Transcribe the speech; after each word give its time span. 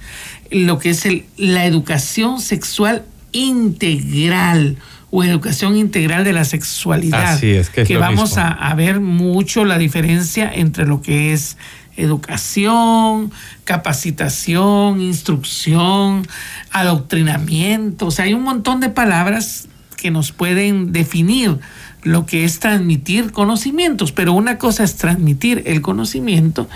lo 0.52 0.78
que 0.78 0.92
es 0.92 1.08
el, 1.08 1.26
la 1.36 1.66
educación 1.66 2.42
sexual 2.42 3.06
integral 3.32 4.78
o 5.16 5.24
educación 5.24 5.78
integral 5.78 6.24
de 6.24 6.34
la 6.34 6.44
sexualidad. 6.44 7.36
Así 7.36 7.52
es, 7.52 7.70
que, 7.70 7.84
que 7.84 7.98
vamos 7.98 8.40
a, 8.40 8.74
ver 8.74 9.00
mucho 9.00 9.64
la 9.64 9.78
diferencia 9.78 10.52
entre 10.52 10.88
lo 10.88 11.04
que 11.04 11.34
es 11.34 11.56
educación, 11.96 13.32
capacitación, 13.64 15.02
instrucción, 15.02 16.28
adoctrinamiento. 16.72 18.08
O 18.08 18.12
sea, 18.12 18.26
hay 18.26 18.34
un 18.34 18.42
montón 18.42 18.80
de 18.80 18.90
palabras 18.90 19.68
que 19.98 20.10
nos 20.10 20.32
pueden 20.32 20.92
definir 20.94 21.60
lo 22.02 22.26
que 22.26 22.44
es 22.44 22.60
transmitir 22.60 23.32
conocimientos, 23.32 24.12
pero 24.12 24.34
una 24.34 24.58
cosa 24.58 24.84
es 24.84 24.96
transmitir 24.96 25.62
el 25.68 25.84
conocimiento 25.84 26.68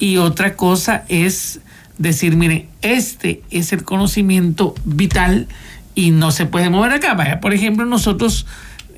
y 0.00 0.16
otra 0.16 0.56
cosa 0.56 1.04
es 1.08 1.60
decir, 1.98 2.36
mire, 2.36 2.66
este 2.82 3.42
es 3.52 3.72
el 3.72 3.84
conocimiento 3.84 4.74
vital 4.84 5.46
y 5.94 6.10
no 6.10 6.30
se 6.30 6.46
puede 6.46 6.70
mover 6.70 6.92
acá. 6.92 7.14
Vaya, 7.14 7.40
por 7.40 7.54
ejemplo, 7.54 7.84
nosotros 7.84 8.46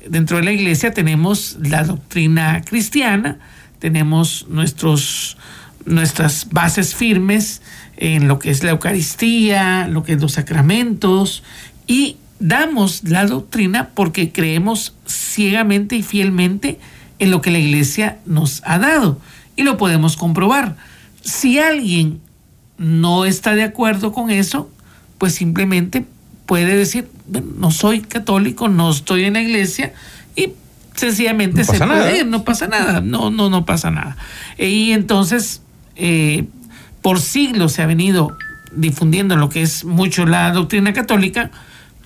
dentro 0.09 0.37
de 0.37 0.43
la 0.43 0.51
iglesia 0.51 0.93
tenemos 0.93 1.57
la 1.61 1.83
doctrina 1.83 2.61
cristiana, 2.61 3.39
tenemos 3.79 4.47
nuestros, 4.49 5.37
nuestras 5.85 6.47
bases 6.49 6.95
firmes 6.95 7.61
en 7.97 8.27
lo 8.27 8.39
que 8.39 8.49
es 8.49 8.63
la 8.63 8.71
Eucaristía, 8.71 9.87
lo 9.87 10.03
que 10.03 10.13
es 10.13 10.21
los 10.21 10.33
sacramentos, 10.33 11.43
y 11.87 12.17
damos 12.39 13.03
la 13.03 13.25
doctrina 13.25 13.89
porque 13.93 14.31
creemos 14.31 14.93
ciegamente 15.07 15.95
y 15.95 16.03
fielmente 16.03 16.79
en 17.19 17.31
lo 17.31 17.41
que 17.41 17.51
la 17.51 17.59
iglesia 17.59 18.19
nos 18.25 18.61
ha 18.65 18.79
dado, 18.79 19.19
y 19.55 19.63
lo 19.63 19.77
podemos 19.77 20.17
comprobar. 20.17 20.75
Si 21.21 21.59
alguien 21.59 22.21
no 22.77 23.25
está 23.25 23.55
de 23.55 23.63
acuerdo 23.63 24.13
con 24.13 24.29
eso, 24.29 24.69
pues 25.17 25.33
simplemente 25.33 26.05
puede 26.47 26.75
decir, 26.75 27.07
no 27.59 27.69
soy 27.69 28.01
católico, 28.01 28.69
no 28.69 28.89
estoy 28.89 29.25
en 29.25 29.33
la 29.33 29.41
iglesia 29.41 29.93
y 30.35 30.53
sencillamente 30.95 31.63
se 31.63 31.77
puede 31.77 32.19
ir, 32.19 32.25
no 32.25 32.43
pasa 32.43 32.67
nada, 32.67 33.01
no, 33.01 33.29
no, 33.29 33.51
no 33.51 33.65
pasa 33.65 33.91
nada. 33.91 34.17
Y 34.57 34.93
entonces, 34.93 35.61
eh, 35.97 36.45
por 37.03 37.19
siglos 37.19 37.73
se 37.73 37.83
ha 37.83 37.85
venido 37.85 38.35
difundiendo 38.71 39.35
lo 39.35 39.49
que 39.49 39.61
es 39.61 39.83
mucho 39.83 40.25
la 40.25 40.51
doctrina 40.51 40.93
católica, 40.93 41.51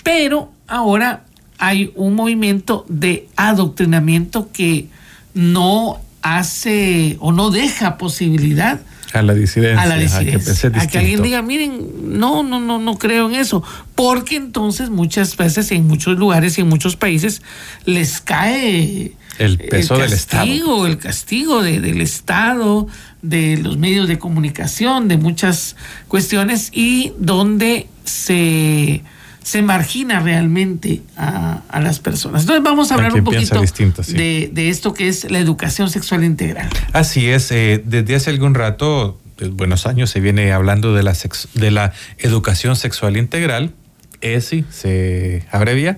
pero 0.03 0.51
ahora 0.67 1.23
hay 1.59 1.91
un 1.95 2.15
movimiento 2.15 2.85
de 2.89 3.29
adoctrinamiento 3.35 4.49
que 4.51 4.87
no 5.35 5.99
hace 6.23 7.15
o 7.19 7.31
no 7.31 7.51
deja 7.51 7.97
posibilidad 7.97 8.81
a 9.13 9.21
la 9.21 9.33
disidencia. 9.33 9.81
A 9.81 9.85
la 9.85 9.97
disidencia. 9.97 10.71
A 10.75 10.87
que, 10.87 10.97
alguien 10.97 11.21
diga, 11.21 11.41
miren, 11.41 12.19
no, 12.19 12.43
no, 12.43 12.59
no, 12.59 12.79
no 12.79 12.97
creo 12.97 13.29
en 13.29 13.35
eso. 13.35 13.63
Porque 13.95 14.35
entonces 14.35 14.89
muchas 14.89 15.35
veces 15.37 15.71
en 15.71 15.87
muchos 15.87 16.17
lugares 16.17 16.57
y 16.57 16.61
en 16.61 16.69
muchos 16.69 16.95
países 16.95 17.41
les 17.85 18.21
cae 18.21 19.13
el 19.37 19.57
peso 19.57 19.95
el 19.95 20.01
del 20.01 20.13
Estado. 20.13 20.87
El 20.87 20.97
castigo 20.97 21.63
del 21.63 22.01
Estado, 22.01 22.87
de 23.21 23.57
los 23.57 23.77
medios 23.77 24.07
de 24.07 24.19
comunicación, 24.19 25.07
de 25.07 25.17
muchas 25.17 25.75
cuestiones 26.07 26.69
y 26.73 27.13
donde 27.17 27.87
se 28.03 29.03
se 29.43 29.61
margina 29.61 30.19
realmente 30.19 31.01
a, 31.17 31.61
las 31.81 31.99
personas. 31.99 32.41
Entonces 32.41 32.63
vamos 32.63 32.91
a 32.91 32.95
hablar 32.95 33.13
un 33.13 33.23
poquito 33.23 33.61
de, 33.61 34.69
esto 34.69 34.93
que 34.93 35.07
es 35.07 35.29
la 35.31 35.39
educación 35.39 35.89
sexual 35.89 36.23
integral. 36.23 36.69
Así 36.93 37.29
es, 37.29 37.51
eh, 37.51 37.81
desde 37.83 38.15
hace 38.15 38.29
algún 38.29 38.53
rato, 38.53 39.19
buenos 39.51 39.87
años, 39.87 40.09
se 40.09 40.19
viene 40.19 40.51
hablando 40.51 40.93
de 40.93 41.03
la, 41.03 41.15
de 41.55 41.71
la 41.71 41.93
educación 42.19 42.75
sexual 42.75 43.17
integral, 43.17 43.73
ESI 44.21 44.65
se 44.69 45.45
abrevia, 45.51 45.97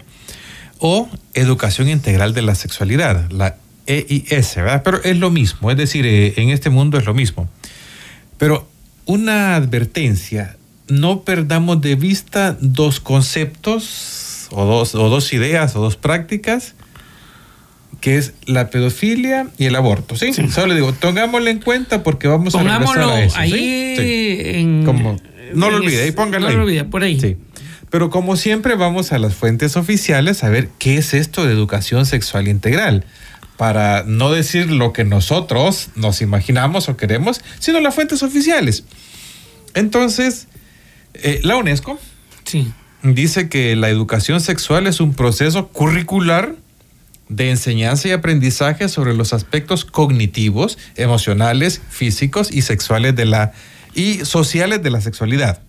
o 0.80 1.10
educación 1.34 1.90
integral 1.90 2.34
de 2.34 2.42
la 2.42 2.56
sexualidad, 2.56 3.30
la 3.32 3.58
EIS, 3.86 4.56
¿verdad? 4.56 4.82
Pero 4.84 5.04
es 5.04 5.18
lo 5.18 5.30
mismo, 5.30 5.70
es 5.72 5.78
decir, 5.78 6.06
eh, 6.06 6.34
en 6.38 6.50
este 6.50 6.70
mundo 6.70 6.98
es 6.98 7.06
lo 7.06 7.14
mismo. 7.14 7.50
Pero 8.38 8.68
una 9.06 9.56
advertencia, 9.56 10.58
no 11.00 11.22
perdamos 11.22 11.82
de 11.82 11.96
vista 11.96 12.58
dos 12.60 13.00
conceptos 13.00 14.48
o 14.52 14.66
dos, 14.66 14.96
o 14.96 15.10
dos 15.10 15.34
ideas 15.34 15.76
o 15.76 15.82
dos 15.82 15.98
prácticas 15.98 16.76
que 18.02 18.18
es 18.18 18.34
la 18.46 18.70
pedofilia 18.70 19.48
y 19.58 19.66
el 19.66 19.76
aborto, 19.78 20.18
¿sí? 20.18 20.34
Solo 20.34 20.68
le 20.68 20.76
digo, 20.76 20.92
tengámoslo 20.92 21.50
en 21.50 21.60
cuenta 21.60 22.04
porque 22.04 22.28
vamos 22.28 22.54
a 22.54 22.62
regresar 22.62 23.00
a 23.00 23.24
eso, 23.24 23.38
ahí 23.38 24.64
no 25.54 25.70
lo 25.70 25.78
olvide, 25.78 26.04
ahí 26.04 26.12
póngalo 26.12 26.50
no 26.50 26.58
lo 26.58 26.64
olvide, 26.64 26.84
por 26.84 27.04
ahí. 27.04 27.20
Sí. 27.20 27.38
Pero 27.90 28.10
como 28.10 28.36
siempre 28.36 28.76
vamos 28.76 29.14
a 29.14 29.20
las 29.20 29.36
fuentes 29.36 29.78
oficiales 29.78 30.44
a 30.44 30.50
ver 30.50 30.68
qué 30.80 30.98
es 30.98 31.14
esto 31.14 31.46
de 31.46 31.54
educación 31.54 32.06
sexual 32.06 32.48
integral 32.48 33.06
para 33.56 34.04
no 34.04 34.32
decir 34.32 34.70
lo 34.72 34.92
que 34.94 35.06
nosotros 35.06 35.90
nos 35.96 36.22
imaginamos 36.22 36.90
o 36.90 36.98
queremos, 36.98 37.42
sino 37.60 37.80
las 37.80 37.96
fuentes 37.96 38.24
oficiales. 38.24 38.84
Entonces, 39.76 40.48
eh, 41.14 41.40
la 41.44 41.58
UNESCO 41.58 42.00
dice 43.04 43.50
que 43.50 43.76
la 43.76 43.90
educación 43.90 44.42
sexual 44.42 44.88
es 44.88 45.00
un 45.00 45.14
proceso 45.14 45.68
curricular 45.70 46.56
de 47.30 47.50
enseñanza 47.50 48.08
y 48.08 48.12
aprendizaje 48.12 48.90
sobre 48.90 49.14
los 49.14 49.34
aspectos 49.34 49.86
cognitivos, 49.86 50.78
emocionales, 50.96 51.82
físicos 51.90 52.52
y 52.52 52.62
sexuales 52.62 53.16
de 53.16 53.26
la 53.26 53.54
y 53.96 54.26
sociales 54.26 54.82
de 54.82 54.90
la 54.90 55.02
sexualidad. 55.02 55.62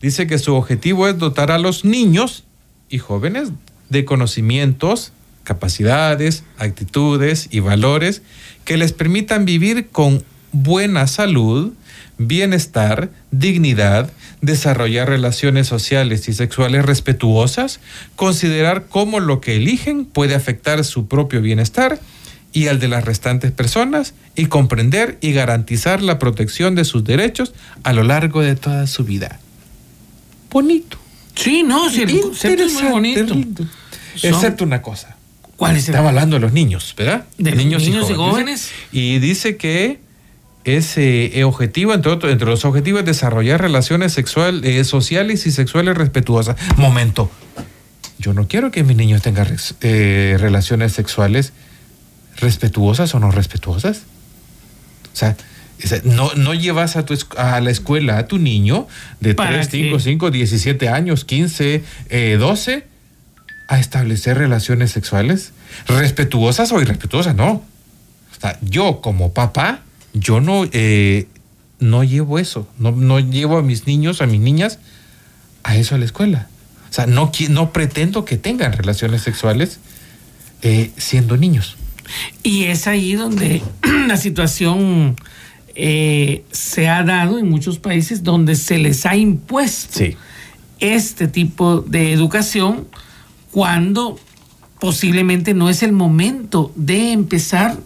Dice 0.00 0.26
que 0.26 0.38
su 0.38 0.54
objetivo 0.54 1.08
es 1.08 1.18
dotar 1.18 1.50
a 1.50 1.58
los 1.58 1.84
niños 1.84 2.44
y 2.88 2.98
jóvenes 2.98 3.50
de 3.88 4.04
conocimientos, 4.04 5.12
capacidades, 5.44 6.44
actitudes 6.58 7.48
y 7.50 7.60
valores 7.60 8.22
que 8.64 8.76
les 8.76 8.92
permitan 8.92 9.44
vivir 9.44 9.88
con 9.88 10.24
buena 10.52 11.06
salud, 11.06 11.72
bienestar, 12.18 13.10
dignidad, 13.30 14.10
desarrollar 14.40 15.08
relaciones 15.08 15.66
sociales 15.66 16.28
y 16.28 16.32
sexuales 16.32 16.84
respetuosas, 16.84 17.80
considerar 18.16 18.86
cómo 18.88 19.20
lo 19.20 19.40
que 19.40 19.56
eligen 19.56 20.04
puede 20.04 20.34
afectar 20.34 20.84
su 20.84 21.08
propio 21.08 21.40
bienestar 21.40 21.98
y 22.52 22.68
al 22.68 22.78
de 22.78 22.88
las 22.88 23.04
restantes 23.04 23.50
personas 23.50 24.14
y 24.36 24.46
comprender 24.46 25.18
y 25.20 25.32
garantizar 25.32 26.02
la 26.02 26.18
protección 26.18 26.74
de 26.74 26.84
sus 26.84 27.04
derechos 27.04 27.52
a 27.82 27.92
lo 27.92 28.04
largo 28.04 28.42
de 28.42 28.54
toda 28.54 28.86
su 28.86 29.04
vida. 29.04 29.40
Bonito. 30.50 30.98
Sí, 31.34 31.64
no, 31.64 31.90
sí, 31.90 32.02
el 32.02 32.20
concepto 32.20 32.62
es 32.62 32.74
muy 32.74 32.90
bonito. 32.90 33.34
Excepto 34.22 34.62
una 34.62 34.80
cosa. 34.82 35.16
¿Cuál 35.56 35.76
es? 35.76 35.88
Estaba 35.88 36.10
hablando 36.10 36.36
de 36.36 36.40
los 36.40 36.52
niños, 36.52 36.94
¿verdad? 36.96 37.26
De 37.38 37.52
niños, 37.52 37.82
y, 37.86 37.92
jóvenes. 38.14 38.70
y 38.92 39.18
dice 39.18 39.56
que 39.56 39.98
ese 40.64 41.38
eh, 41.38 41.44
objetivo, 41.44 41.94
entre, 41.94 42.10
otros, 42.10 42.32
entre 42.32 42.48
los 42.48 42.64
objetivos, 42.64 43.04
desarrollar 43.04 43.60
relaciones 43.60 44.12
sexuales, 44.12 44.64
eh, 44.64 44.84
sociales 44.84 45.46
y 45.46 45.52
sexuales 45.52 45.96
respetuosas. 45.96 46.56
Momento, 46.76 47.30
yo 48.18 48.32
no 48.32 48.48
quiero 48.48 48.70
que 48.70 48.82
mis 48.82 48.96
niños 48.96 49.22
tengan 49.22 49.56
eh, 49.82 50.36
relaciones 50.38 50.92
sexuales 50.92 51.52
respetuosas 52.36 53.14
o 53.14 53.20
no 53.20 53.30
respetuosas. 53.30 54.02
O 55.12 55.16
sea, 55.16 55.36
no, 56.04 56.32
no 56.34 56.54
llevas 56.54 56.96
a, 56.96 57.04
tu, 57.04 57.16
a 57.36 57.60
la 57.60 57.70
escuela 57.70 58.18
a 58.18 58.26
tu 58.26 58.38
niño 58.38 58.88
de 59.20 59.34
3, 59.34 59.68
5, 59.70 59.98
5, 60.00 60.30
17 60.30 60.88
años, 60.88 61.24
15, 61.24 61.84
12 62.38 62.86
a 63.68 63.78
establecer 63.78 64.38
relaciones 64.38 64.90
sexuales 64.92 65.52
respetuosas 65.86 66.72
o 66.72 66.80
irrespetuosas, 66.80 67.34
no. 67.34 67.50
O 67.52 68.40
sea, 68.40 68.58
yo 68.62 69.00
como 69.00 69.32
papá, 69.32 69.83
yo 70.14 70.40
no, 70.40 70.64
eh, 70.72 71.26
no 71.80 72.04
llevo 72.04 72.38
eso, 72.38 72.66
no, 72.78 72.92
no 72.92 73.20
llevo 73.20 73.58
a 73.58 73.62
mis 73.62 73.86
niños, 73.86 74.22
a 74.22 74.26
mis 74.26 74.40
niñas 74.40 74.78
a 75.64 75.76
eso 75.76 75.94
a 75.94 75.98
la 75.98 76.04
escuela. 76.04 76.48
O 76.88 76.92
sea, 76.92 77.06
no, 77.06 77.32
no 77.50 77.72
pretendo 77.72 78.24
que 78.24 78.36
tengan 78.36 78.72
relaciones 78.72 79.22
sexuales 79.22 79.80
eh, 80.62 80.92
siendo 80.96 81.36
niños. 81.36 81.76
Y 82.42 82.64
es 82.64 82.86
ahí 82.86 83.14
donde 83.14 83.62
la 84.06 84.16
situación 84.16 85.16
eh, 85.74 86.44
se 86.52 86.88
ha 86.88 87.02
dado 87.02 87.38
en 87.38 87.50
muchos 87.50 87.78
países 87.78 88.22
donde 88.22 88.54
se 88.54 88.78
les 88.78 89.06
ha 89.06 89.16
impuesto 89.16 90.04
este 90.78 91.26
tipo 91.26 91.80
de 91.80 92.12
educación 92.12 92.86
cuando 93.50 94.20
posiblemente 94.78 95.54
no 95.54 95.68
es 95.68 95.82
el 95.82 95.92
momento 95.92 96.72
de 96.76 97.12
empezar 97.12 97.76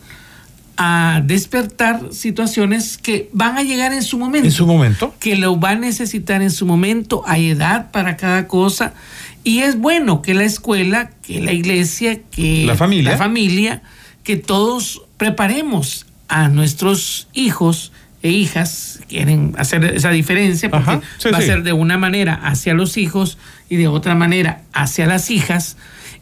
a 0.81 1.23
despertar 1.25 2.13
situaciones 2.13 2.99
que 2.99 3.29
van 3.33 3.59
a 3.59 3.65
llegar 3.65 3.93
en 3.93 4.05
su 4.05 4.17
momento. 4.17 4.47
En 4.47 4.53
su 4.53 4.65
momento. 4.65 5.13
Que 5.19 5.35
lo 5.35 5.59
va 5.59 5.71
a 5.71 5.75
necesitar 5.75 6.41
en 6.41 6.53
su 6.53 6.67
momento. 6.67 7.25
Hay 7.27 7.51
edad 7.51 7.91
para 7.91 8.17
cada 8.17 8.47
cosa. 8.47 8.95
Y 9.43 9.59
es 9.59 9.77
bueno 9.77 10.23
que 10.23 10.35
la 10.35 10.45
escuela, 10.45 11.11
que 11.23 11.41
la 11.41 11.53
iglesia, 11.53 12.21
que 12.31 12.65
la 12.65 12.77
familia, 12.77 13.11
la 13.11 13.17
familia 13.17 13.83
que 14.23 14.37
todos 14.37 15.03
preparemos 15.17 16.07
a 16.29 16.49
nuestros 16.49 17.27
hijos 17.33 17.91
e 18.23 18.31
hijas, 18.31 19.01
quieren 19.09 19.55
hacer 19.59 19.85
esa 19.85 20.11
diferencia, 20.11 20.71
porque 20.71 21.01
va 21.33 21.39
a 21.39 21.41
ser 21.41 21.65
de 21.65 21.73
una 21.73 21.99
manera 21.99 22.35
hacia 22.35 22.75
los 22.75 22.99
hijos 22.99 23.37
y 23.69 23.77
de 23.77 23.89
otra 23.89 24.15
manera 24.15 24.63
hacia 24.73 25.07
las 25.07 25.31
hijas 25.33 25.77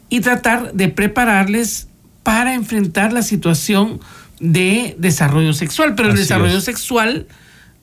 y 0.09 0.21
tratar 0.21 0.73
de 0.73 0.87
prepararles 0.87 1.89
para 2.23 2.55
enfrentar 2.55 3.13
la 3.13 3.21
situación 3.21 3.99
de 4.39 4.95
desarrollo 4.97 5.53
sexual. 5.53 5.95
Pero 5.95 6.09
el 6.09 6.15
desarrollo 6.15 6.61
sexual 6.61 7.27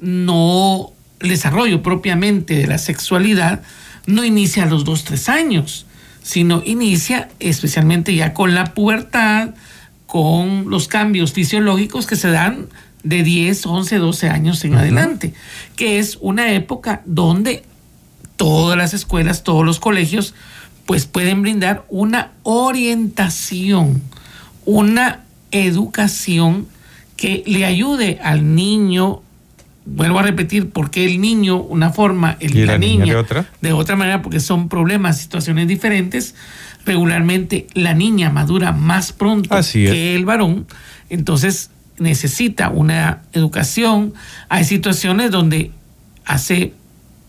no, 0.01 0.93
el 1.21 1.29
desarrollo 1.29 1.83
propiamente 1.83 2.55
de 2.55 2.67
la 2.67 2.79
sexualidad 2.79 3.63
no 4.07 4.25
inicia 4.25 4.65
a 4.65 4.67
los 4.67 4.85
dos, 4.85 5.05
tres 5.05 5.29
años, 5.29 5.87
sino 6.23 6.63
inicia 6.65 7.29
especialmente 7.41 8.15
ya 8.15 8.35
con 8.35 8.55
la 8.55 8.75
pubertad, 8.75 9.51
con 10.07 10.71
los 10.71 10.89
cambios 10.89 11.33
fisiológicos 11.33 12.07
que 12.07 12.17
se 12.17 12.31
dan 12.31 12.67
de 13.03 13.23
10, 13.23 13.67
11, 13.67 13.99
12 13.99 14.29
años 14.29 14.65
en 14.65 14.75
adelante, 14.75 15.35
que 15.77 15.99
es 15.99 16.19
una 16.21 16.53
época 16.53 17.03
donde 17.05 17.63
todas 18.37 18.77
las 18.77 18.95
escuelas, 18.95 19.45
todos 19.45 19.65
los 19.65 19.81
colegios 19.81 20.35
pues 20.87 21.07
pueden 21.07 21.43
brindar 21.43 21.85
una 21.89 22.33
orientación, 22.43 24.03
una 24.67 25.24
educación 25.55 26.67
que 27.17 27.43
le 27.47 27.65
ayude 27.65 28.19
al 28.23 28.55
niño, 28.55 29.23
vuelvo 29.87 30.19
a 30.19 30.23
repetir, 30.23 30.71
porque 30.71 31.05
el 31.05 31.21
niño, 31.21 31.57
una 31.57 31.91
forma, 31.91 32.37
el, 32.41 32.67
la, 32.67 32.77
niña, 32.77 33.07
de, 33.07 33.17
otra? 33.17 33.47
de 33.61 33.73
otra 33.73 33.97
manera, 33.97 34.21
porque 34.21 34.41
son 34.41 34.69
problemas, 34.69 35.21
situaciones 35.21 35.69
diferentes, 35.69 36.35
regularmente 36.85 37.67
la 37.75 37.95
niña 37.95 38.31
madura 38.31 38.73
más 38.73 39.13
pronto 39.13 39.49
que 39.73 40.15
el 40.15 40.25
varón, 40.25 40.67
entonces 41.09 41.71
necesita 41.99 42.69
una 42.71 43.23
educación. 43.33 44.15
Hay 44.49 44.65
situaciones 44.65 45.31
donde 45.31 45.71
hace 46.25 46.75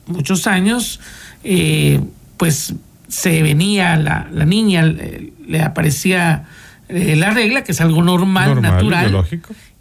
muchos 0.07 0.48
años, 0.48 1.00
eh, 1.44 2.01
pues 2.38 2.74
se 3.07 3.44
venía 3.44 3.95
la, 3.98 4.27
la 4.31 4.45
niña, 4.45 4.81
le, 4.83 5.62
aparecía 5.62 6.45
eh, 6.89 7.15
la 7.15 7.31
regla, 7.31 7.63
que 7.63 7.71
es 7.71 7.81
algo 7.81 8.03
normal, 8.03 8.61
natural. 8.61 9.25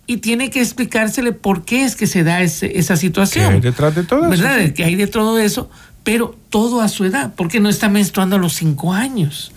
Y 0.06 0.18
tiene 0.18 0.50
que 0.50 0.60
explicársele 0.60 1.32
por 1.32 1.64
qué 1.64 1.84
es 1.84 1.96
que 1.96 2.06
se 2.06 2.24
da 2.24 2.42
esa 2.42 2.96
situación. 2.96 3.48
¿Qué 3.48 3.54
hay 3.54 3.60
detrás 3.60 3.94
de 3.94 4.04
todo 4.04 4.28
¿verdad? 4.28 4.60
eso? 4.60 4.74
Que 4.74 4.84
hay 4.84 4.96
de 4.96 5.06
todo 5.06 5.38
eso, 5.38 5.70
pero 6.02 6.36
todo 6.50 6.82
a 6.82 6.88
su 6.88 7.04
edad, 7.04 7.32
porque 7.36 7.60
no 7.60 7.68
está 7.68 7.88
menstruando 7.88 8.36
a 8.36 8.38
los 8.38 8.52
cinco 8.52 8.92
años. 8.92 9.52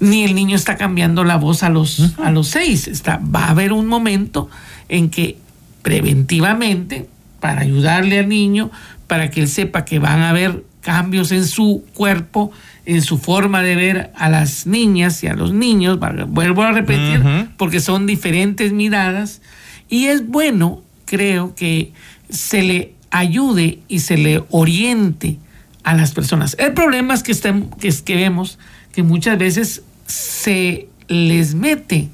Ni 0.00 0.24
el 0.24 0.34
niño 0.34 0.56
está 0.56 0.76
cambiando 0.76 1.24
la 1.24 1.36
voz 1.36 1.62
a 1.62 1.68
los, 1.68 2.18
a 2.18 2.30
los 2.30 2.48
seis. 2.48 2.88
Está, 2.88 3.18
va 3.18 3.44
a 3.44 3.50
haber 3.50 3.72
un 3.72 3.86
momento 3.86 4.48
en 4.88 5.10
que 5.10 5.36
preventivamente, 5.82 7.08
para 7.40 7.60
ayudarle 7.60 8.18
al 8.18 8.28
niño, 8.28 8.70
para 9.06 9.30
que 9.30 9.40
él 9.40 9.48
sepa 9.48 9.84
que 9.84 9.98
van 9.98 10.20
a 10.20 10.30
haber 10.30 10.64
cambios 10.82 11.32
en 11.32 11.46
su 11.46 11.84
cuerpo, 11.94 12.52
en 12.84 13.00
su 13.00 13.16
forma 13.16 13.62
de 13.62 13.76
ver 13.76 14.12
a 14.14 14.28
las 14.28 14.66
niñas 14.66 15.22
y 15.22 15.28
a 15.28 15.34
los 15.34 15.54
niños, 15.54 15.98
vuelvo 16.28 16.62
a 16.62 16.72
repetir, 16.72 17.22
porque 17.56 17.80
son 17.80 18.06
diferentes 18.06 18.72
miradas, 18.72 19.40
y 19.88 20.06
es 20.06 20.26
bueno, 20.26 20.82
creo 21.06 21.54
que 21.54 21.92
se 22.28 22.62
le 22.62 22.94
ayude 23.10 23.78
y 23.88 24.00
se 24.00 24.18
le 24.18 24.42
oriente 24.50 25.38
a 25.84 25.94
las 25.94 26.12
personas. 26.12 26.56
El 26.58 26.72
problema 26.72 27.14
es 27.14 27.22
que, 27.22 27.34
que, 27.80 27.92
que 28.04 28.16
vemos 28.16 28.58
que 28.92 29.02
muchas 29.02 29.38
veces 29.38 29.82
se 30.06 30.88
les 31.08 31.54
mete 31.54 32.08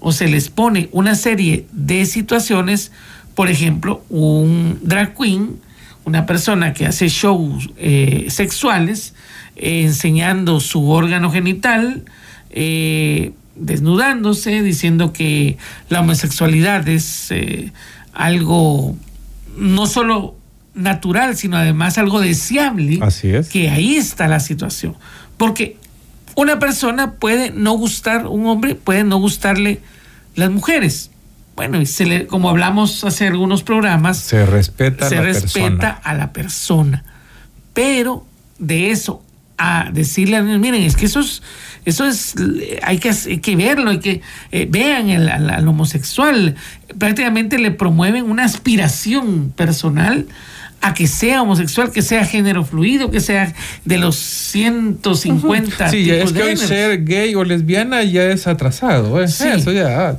o 0.00 0.12
se 0.12 0.28
les 0.28 0.48
pone 0.48 0.88
una 0.92 1.14
serie 1.14 1.66
de 1.72 2.06
situaciones, 2.06 2.90
por 3.34 3.48
ejemplo, 3.48 4.02
un 4.08 4.78
drag 4.82 5.14
queen, 5.14 5.60
una 6.04 6.26
persona 6.26 6.72
que 6.72 6.86
hace 6.86 7.08
shows 7.08 7.70
eh, 7.76 8.26
sexuales, 8.28 9.14
eh, 9.56 9.82
enseñando 9.82 10.60
su 10.60 10.88
órgano 10.90 11.30
genital, 11.30 12.04
eh, 12.50 13.32
desnudándose, 13.54 14.62
diciendo 14.62 15.12
que 15.12 15.58
la 15.88 16.00
homosexualidad 16.00 16.88
es 16.88 17.32
algo 18.12 18.96
no 19.56 19.86
solo 19.86 20.36
natural, 20.74 21.36
sino 21.36 21.56
además 21.56 21.98
algo 21.98 22.20
deseable. 22.20 22.98
Así 23.02 23.28
es. 23.28 23.48
Que 23.48 23.68
ahí 23.70 23.96
está 23.96 24.28
la 24.28 24.40
situación. 24.40 24.96
Porque 25.36 25.76
una 26.36 26.58
persona 26.58 27.12
puede 27.12 27.50
no 27.50 27.72
gustar, 27.72 28.26
un 28.26 28.46
hombre 28.46 28.74
puede 28.74 29.04
no 29.04 29.18
gustarle 29.18 29.80
las 30.34 30.50
mujeres. 30.50 31.10
Bueno, 31.56 31.80
y 31.80 31.86
se 31.86 32.06
le, 32.06 32.26
como 32.26 32.48
hablamos 32.48 33.04
hace 33.04 33.26
algunos 33.26 33.62
programas, 33.62 34.18
se 34.18 34.46
respeta, 34.46 35.08
se 35.08 35.20
respeta 35.20 35.90
a 35.90 36.14
la 36.14 36.32
persona. 36.32 37.04
Pero 37.74 38.26
de 38.58 38.90
eso 38.90 39.22
a 39.60 39.90
decirle 39.92 40.38
a 40.38 40.42
miren, 40.42 40.82
es 40.82 40.96
que 40.96 41.04
eso 41.04 41.20
es, 41.20 41.42
eso 41.84 42.06
es, 42.06 42.34
hay 42.82 42.98
que, 42.98 43.40
que 43.42 43.56
verlo, 43.56 43.90
hay 43.90 43.98
que 43.98 44.22
eh, 44.52 44.66
vean 44.68 45.10
al, 45.10 45.68
homosexual, 45.68 46.56
prácticamente 46.96 47.58
le 47.58 47.70
promueven 47.70 48.24
una 48.24 48.44
aspiración 48.44 49.52
personal 49.54 50.26
a 50.80 50.94
que 50.94 51.06
sea 51.06 51.42
homosexual, 51.42 51.92
que 51.92 52.00
sea 52.00 52.24
género 52.24 52.64
fluido, 52.64 53.10
que 53.10 53.20
sea 53.20 53.52
de 53.84 53.98
los 53.98 54.16
150 54.16 55.90
Sí, 55.90 56.10
es 56.10 56.32
que 56.32 56.42
hoy 56.42 56.56
ser 56.56 57.04
gay 57.04 57.34
o 57.34 57.44
lesbiana 57.44 58.02
ya 58.02 58.24
es 58.24 58.46
atrasado, 58.46 59.22
eso 59.22 59.72
ya, 59.72 60.18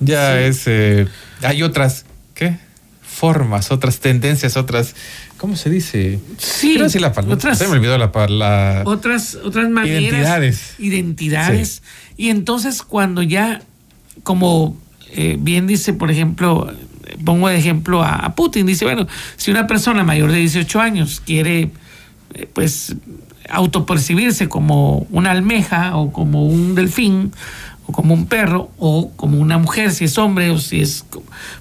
ya 0.00 0.40
es, 0.40 0.64
eh, 0.66 1.06
hay 1.42 1.62
otras, 1.62 2.04
¿qué? 2.34 2.58
Formas, 3.02 3.70
otras 3.70 4.00
tendencias, 4.00 4.56
otras, 4.56 4.94
¿cómo 5.38 5.56
se 5.56 5.70
dice? 5.70 6.20
Sí, 6.36 6.76
la 6.76 7.12
otras, 7.28 7.58
se 7.58 7.66
me 7.66 7.72
olvidó 7.72 7.96
la 7.96 8.12
palabra. 8.12 8.82
Otras, 8.84 9.36
otras 9.36 9.70
maneras. 9.70 10.02
Identidades. 10.02 10.74
Identidades. 10.78 11.82
Y 12.16 12.28
entonces 12.28 12.82
cuando 12.82 13.22
ya, 13.22 13.62
como 14.22 14.76
eh, 15.12 15.36
bien 15.40 15.66
dice, 15.66 15.94
por 15.94 16.10
ejemplo, 16.10 16.70
pongo 17.24 17.48
de 17.48 17.56
ejemplo 17.56 18.02
a, 18.02 18.34
Putin, 18.34 18.66
dice, 18.66 18.84
bueno, 18.84 19.06
si 19.36 19.50
una 19.50 19.66
persona 19.66 20.04
mayor 20.04 20.30
de 20.30 20.38
18 20.38 20.80
años 20.80 21.22
quiere, 21.24 21.70
eh, 22.34 22.48
pues, 22.52 22.96
autopercibirse 23.48 24.48
como 24.48 25.06
una 25.10 25.30
almeja 25.30 25.96
o 25.96 26.12
como 26.12 26.44
un 26.46 26.74
delfín 26.74 27.32
o 27.86 27.92
como 27.92 28.14
un 28.14 28.26
perro 28.26 28.70
o 28.78 29.10
como 29.16 29.38
una 29.38 29.58
mujer, 29.58 29.92
si 29.92 30.04
es 30.04 30.18
hombre 30.18 30.50
o 30.50 30.58
si 30.58 30.80
es... 30.80 31.04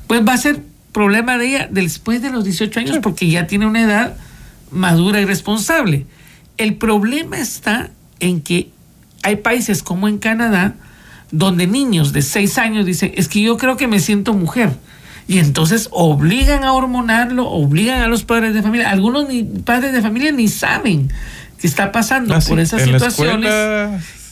Pues 0.08 0.27
va 0.27 0.34
a 0.34 0.38
ser 0.38 0.62
problema 0.91 1.38
de 1.38 1.48
ella 1.48 1.67
después 1.70 2.22
de 2.22 2.32
los 2.32 2.44
18 2.44 2.79
años 2.79 3.00
porque 3.01 3.29
ya 3.29 3.48
tiene 3.48 3.65
una 3.65 3.82
edad 3.82 4.15
madura 4.72 5.22
y 5.22 5.25
responsable. 5.25 6.05
El 6.58 6.75
problema 6.75 7.38
está 7.38 7.91
en 8.20 8.41
que 8.41 8.70
hay 9.24 9.38
países 9.38 9.84
como 9.84 10.08
en 10.08 10.17
Canadá 10.17 10.75
donde 11.32 11.67
niños 11.67 12.13
de 12.13 12.22
6 12.22 12.58
años 12.60 12.86
dicen, 12.86 13.12
es 13.15 13.27
que 13.27 13.41
yo 13.41 13.58
creo 13.58 13.77
que 13.77 13.88
me 13.88 14.00
siento 14.00 14.34
mujer 14.34 14.70
Y 15.27 15.39
entonces 15.39 15.89
obligan 15.91 16.63
a 16.63 16.72
hormonarlo, 16.72 17.50
obligan 17.50 18.01
a 18.01 18.08
los 18.08 18.24
padres 18.24 18.53
de 18.53 18.62
familia. 18.62 18.89
Algunos 18.89 19.27
ni, 19.27 19.44
padres 19.44 19.91
de 19.91 20.01
familia 20.01 20.32
ni 20.32 20.48
saben 20.48 21.12
que 21.60 21.67
está 21.67 21.91
pasando 21.91 22.36
Ah, 22.36 22.39
por 22.48 22.60
esas 22.60 22.84
situaciones. 22.84 23.51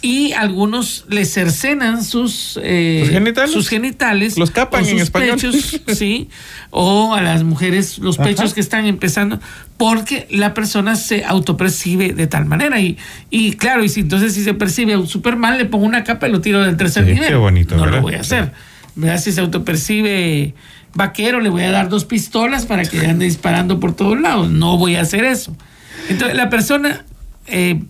Y 0.05 0.33
algunos 0.33 1.05
les 1.07 1.31
cercenan 1.33 2.03
sus, 2.03 2.60
eh, 2.62 3.03
¿Sus 3.05 3.13
genitales? 3.13 3.51
sus 3.51 3.69
genitales, 3.69 4.38
Los 4.38 4.51
capan 4.51 4.86
en 4.86 5.00
español. 5.00 5.36
pechos, 5.36 5.79
sí, 5.98 6.27
o 6.72 7.13
a 7.13 7.22
las 7.22 7.43
mujeres 7.45 8.00
los 8.00 8.19
Ajá. 8.19 8.27
pechos 8.27 8.53
que 8.53 8.60
están 8.60 8.86
empezando, 8.86 9.39
porque 9.77 10.27
la 10.29 10.53
persona 10.53 10.98
se 10.98 11.24
autopercibe 11.24 12.12
de 12.12 12.27
tal 12.27 12.45
manera. 12.45 12.81
Y, 12.81 12.98
y 13.29 13.53
claro, 13.53 13.81
y 13.86 13.88
si 13.88 14.01
entonces 14.01 14.33
si 14.33 14.43
se 14.43 14.53
percibe 14.53 15.07
súper 15.07 15.38
mal, 15.38 15.57
le 15.57 15.63
pongo 15.63 15.86
una 15.86 16.03
capa 16.03 16.27
y 16.27 16.31
lo 16.33 16.41
tiro 16.41 16.62
del 16.62 16.75
tercer 16.75 17.05
Sí, 17.05 17.13
nivel. 17.13 17.29
qué 17.29 17.36
bonito, 17.36 17.77
no 17.77 17.83
¿verdad? 17.83 17.98
lo 18.00 18.01
voy 18.03 18.15
a 18.15 18.19
hacer. 18.19 18.51
¿Verdad? 18.95 19.22
Si 19.22 19.31
se 19.31 19.39
autopercibe 19.39 20.53
vaquero, 20.95 21.39
le 21.39 21.50
voy 21.50 21.63
a 21.63 21.72
dar 21.72 21.88
dos 21.88 22.03
pistolas 22.03 22.65
para 22.65 22.83
que 22.83 23.00
ande 23.07 23.24
disparando 23.24 23.79
por 23.79 23.95
todos 23.95 24.19
lados. 24.19 24.50
No 24.51 24.77
voy 24.77 24.95
a 24.98 25.01
hacer 25.01 25.24
eso. 25.24 25.55
Entonces, 26.10 26.36
la 26.36 26.50
persona 26.50 27.05
eh, 27.48 27.81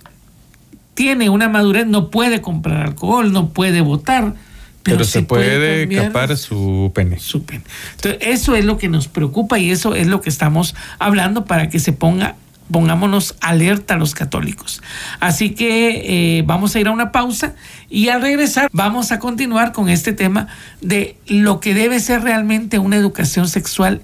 tiene 0.93 1.29
una 1.29 1.49
madurez, 1.49 1.87
no 1.87 2.09
puede 2.09 2.41
comprar 2.41 2.81
alcohol, 2.87 3.31
no 3.31 3.49
puede 3.49 3.81
votar, 3.81 4.35
pero, 4.83 5.05
se 5.05 5.23
puede 5.23 5.81
cambiar 5.81 6.07
capar 6.07 6.37
su 6.37 6.91
pene. 6.93 7.17
su 7.19 7.43
pene. 7.43 7.63
Entonces, 7.95 8.19
eso 8.21 8.55
es 8.55 8.65
lo 8.65 8.77
que 8.77 8.89
nos 8.89 9.07
preocupa 9.07 9.57
y 9.57 9.71
eso 9.71 9.95
es 9.95 10.07
lo 10.07 10.19
que 10.19 10.29
estamos 10.29 10.75
hablando 10.99 11.45
para 11.45 11.69
que 11.69 11.79
se 11.79 11.93
ponga 11.93 12.35
pongámonos 12.71 13.35
alerta 13.41 13.93
a 13.93 13.97
los 13.97 14.13
católicos. 14.13 14.81
Así 15.19 15.51
que 15.51 16.37
eh, 16.39 16.43
vamos 16.45 16.75
a 16.75 16.79
ir 16.79 16.87
a 16.87 16.91
una 16.91 17.11
pausa 17.11 17.55
y 17.89 18.09
al 18.09 18.21
regresar 18.21 18.69
vamos 18.71 19.11
a 19.11 19.19
continuar 19.19 19.73
con 19.73 19.89
este 19.89 20.13
tema 20.13 20.47
de 20.81 21.17
lo 21.27 21.59
que 21.59 21.73
debe 21.73 21.99
ser 21.99 22.23
realmente 22.23 22.79
una 22.79 22.95
educación 22.95 23.47
sexual 23.47 24.01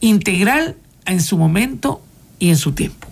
integral 0.00 0.76
en 1.06 1.20
su 1.20 1.36
momento 1.36 2.02
y 2.38 2.50
en 2.50 2.56
su 2.56 2.72
tiempo. 2.72 3.11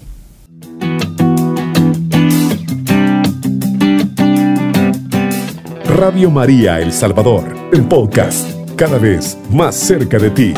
Radio 6.00 6.30
María 6.30 6.80
El 6.80 6.94
Salvador, 6.94 7.68
el 7.74 7.84
podcast, 7.84 8.48
cada 8.74 8.96
vez 8.96 9.36
más 9.50 9.76
cerca 9.76 10.18
de 10.18 10.30
ti. 10.30 10.54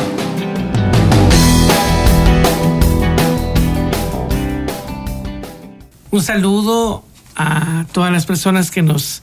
Un 6.11 6.23
saludo 6.23 7.03
a 7.35 7.85
todas 7.91 8.09
las 8.13 8.25
personas 8.25 8.71
que 8.71 8.83
nos 8.83 9.21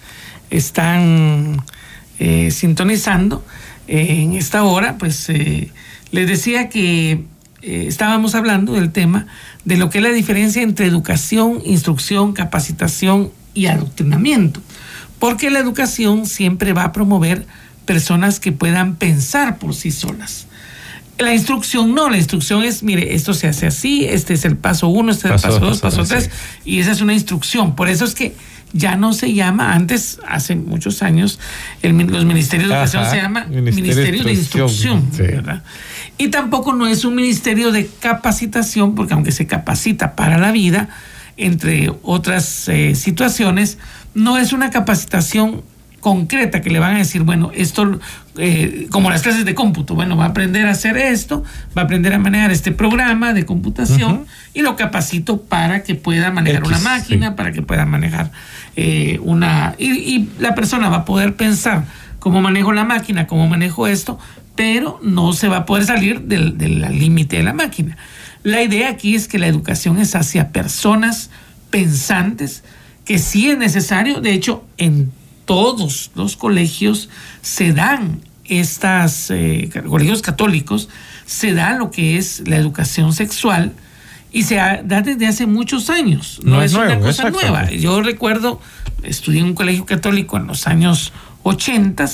están 0.50 1.64
eh, 2.18 2.50
sintonizando 2.50 3.42
en 3.86 4.34
esta 4.34 4.64
hora. 4.64 4.98
Pues 4.98 5.26
eh, 5.30 5.72
les 6.10 6.28
decía 6.28 6.68
que 6.68 7.24
eh, 7.62 7.84
estábamos 7.88 8.34
hablando 8.34 8.74
del 8.74 8.92
tema 8.92 9.26
de 9.64 9.78
lo 9.78 9.88
que 9.88 9.96
es 9.96 10.04
la 10.04 10.10
diferencia 10.10 10.60
entre 10.60 10.84
educación, 10.84 11.62
instrucción, 11.64 12.34
capacitación 12.34 13.30
y 13.54 13.68
adoctrinamiento. 13.68 14.60
Porque 15.20 15.50
la 15.50 15.60
educación 15.60 16.26
siempre 16.26 16.72
va 16.72 16.82
a 16.82 16.92
promover 16.92 17.46
personas 17.84 18.40
que 18.40 18.50
puedan 18.50 18.96
pensar 18.96 19.58
por 19.58 19.74
sí 19.74 19.92
solas. 19.92 20.48
La 21.18 21.34
instrucción 21.34 21.94
no, 21.94 22.08
la 22.08 22.16
instrucción 22.16 22.64
es, 22.64 22.82
mire, 22.82 23.14
esto 23.14 23.34
se 23.34 23.46
hace 23.46 23.66
así, 23.66 24.06
este 24.06 24.32
es 24.34 24.44
el 24.46 24.56
paso 24.56 24.88
uno, 24.88 25.12
este 25.12 25.28
es 25.28 25.34
el 25.34 25.40
Paso 25.40 25.48
paso 25.48 25.60
dos, 25.60 25.80
paso 25.80 25.96
paso 25.98 26.08
tres, 26.08 26.30
y 26.64 26.80
esa 26.80 26.92
es 26.92 27.02
una 27.02 27.12
instrucción. 27.12 27.76
Por 27.76 27.88
eso 27.88 28.06
es 28.06 28.14
que 28.14 28.34
ya 28.72 28.96
no 28.96 29.12
se 29.12 29.34
llama, 29.34 29.74
antes, 29.74 30.18
hace 30.26 30.56
muchos 30.56 31.02
años, 31.02 31.38
el 31.82 31.96
los 32.06 32.24
ministerios 32.24 32.70
de 32.70 32.74
educación 32.74 33.02
Ajá, 33.02 33.10
se 33.10 33.16
llama 33.18 33.44
Ministerio 33.44 33.64
de 33.64 33.72
Ministerio 33.72 34.24
de 34.24 34.32
Instrucción, 34.32 34.98
Instrucción, 34.98 35.28
sí. 35.28 35.34
¿verdad? 35.34 35.62
Y 36.16 36.28
tampoco 36.28 36.72
no 36.72 36.86
es 36.86 37.04
un 37.04 37.14
ministerio 37.14 37.72
de 37.72 37.90
capacitación, 38.00 38.94
porque 38.94 39.12
aunque 39.12 39.32
se 39.32 39.46
capacita 39.46 40.16
para 40.16 40.38
la 40.38 40.52
vida, 40.52 40.88
entre 41.40 41.92
otras 42.02 42.68
eh, 42.68 42.94
situaciones, 42.94 43.78
no 44.14 44.38
es 44.38 44.52
una 44.52 44.70
capacitación 44.70 45.62
concreta 46.00 46.62
que 46.62 46.70
le 46.70 46.78
van 46.78 46.97
a 46.97 46.99
decir, 46.99 47.23
bueno, 47.23 47.50
esto, 47.54 48.00
eh, 48.38 48.87
como 48.90 49.11
las 49.11 49.23
clases 49.23 49.44
de 49.44 49.54
cómputo, 49.54 49.94
bueno, 49.94 50.16
va 50.16 50.25
a 50.25 50.28
aprender 50.28 50.66
a 50.66 50.70
hacer 50.70 50.97
esto, 50.97 51.44
va 51.76 51.82
a 51.82 51.85
aprender 51.85 52.14
a 52.14 52.18
manejar 52.18 52.50
este 52.50 52.73
programa 52.73 53.35
de 53.35 53.44
computación 53.44 54.26
y 54.54 54.62
lo 54.62 54.76
capacito 54.76 55.42
para 55.42 55.82
que 55.82 55.94
pueda 55.94 56.30
manejar 56.30 56.61
X, 56.61 56.68
una 56.68 56.78
máquina, 56.78 57.28
sí. 57.28 57.35
para 57.37 57.52
que 57.52 57.62
pueda 57.62 57.85
manejar 57.85 58.32
eh, 58.76 59.20
una... 59.23 59.75
Y, 59.78 59.90
y 59.90 60.30
la 60.38 60.54
persona 60.54 60.88
va 60.88 60.99
a 60.99 61.04
poder 61.04 61.37
pensar 61.37 61.85
cómo 62.18 62.40
manejo 62.40 62.73
la 62.73 62.85
máquina, 62.85 63.26
cómo 63.26 63.47
manejo 63.47 63.87
esto, 63.87 64.18
pero 64.56 65.00
no 65.02 65.32
se 65.35 65.49
va 65.49 65.59
a 65.59 65.66
poder 65.66 65.85
salir 65.85 66.23
del, 66.23 66.56
del 66.56 66.80
límite 66.99 67.37
de 67.37 67.42
la 67.42 67.52
máquina. 67.52 67.97
La 68.42 68.62
idea 68.62 68.90
aquí 68.90 69.14
es 69.14 69.28
que 69.28 69.38
la 69.38 69.47
educación 69.47 69.99
es 69.99 70.14
hacia 70.14 70.50
personas 70.50 71.30
pensantes, 71.70 72.62
que 73.04 73.18
sí 73.18 73.50
es 73.50 73.59
necesario, 73.59 74.20
de 74.20 74.32
hecho, 74.32 74.64
en 74.76 75.12
todos 75.44 76.11
los 76.14 76.37
colegios 76.37 77.09
se 77.42 77.73
dan 77.73 78.20
estas, 78.44 79.30
eh, 79.30 79.70
colegios 79.87 80.23
católicos, 80.23 80.88
se 81.26 81.52
da 81.54 81.75
lo 81.75 81.90
que 81.90 82.18
es 82.18 82.47
la 82.47 82.56
educación 82.56 83.12
sexual 83.12 83.73
y 84.32 84.44
se 84.44 84.56
da 84.56 85.02
desde 85.02 85.26
hace 85.26 85.47
muchos 85.47 85.90
años. 85.90 86.40
No, 86.42 86.56
No 86.56 86.62
es, 86.62 86.73
es 86.73 86.78
una 86.78 86.99
cosa 87.00 87.30
nueva. 87.30 87.70
Yo 87.70 88.02
recuerdo, 88.02 88.61
estudié 89.02 89.40
en 89.40 89.47
un 89.47 89.54
colegio 89.54 89.87
católico 89.87 90.37
en 90.37 90.47
los 90.47 90.66
años 90.66 91.12
80 91.42 92.09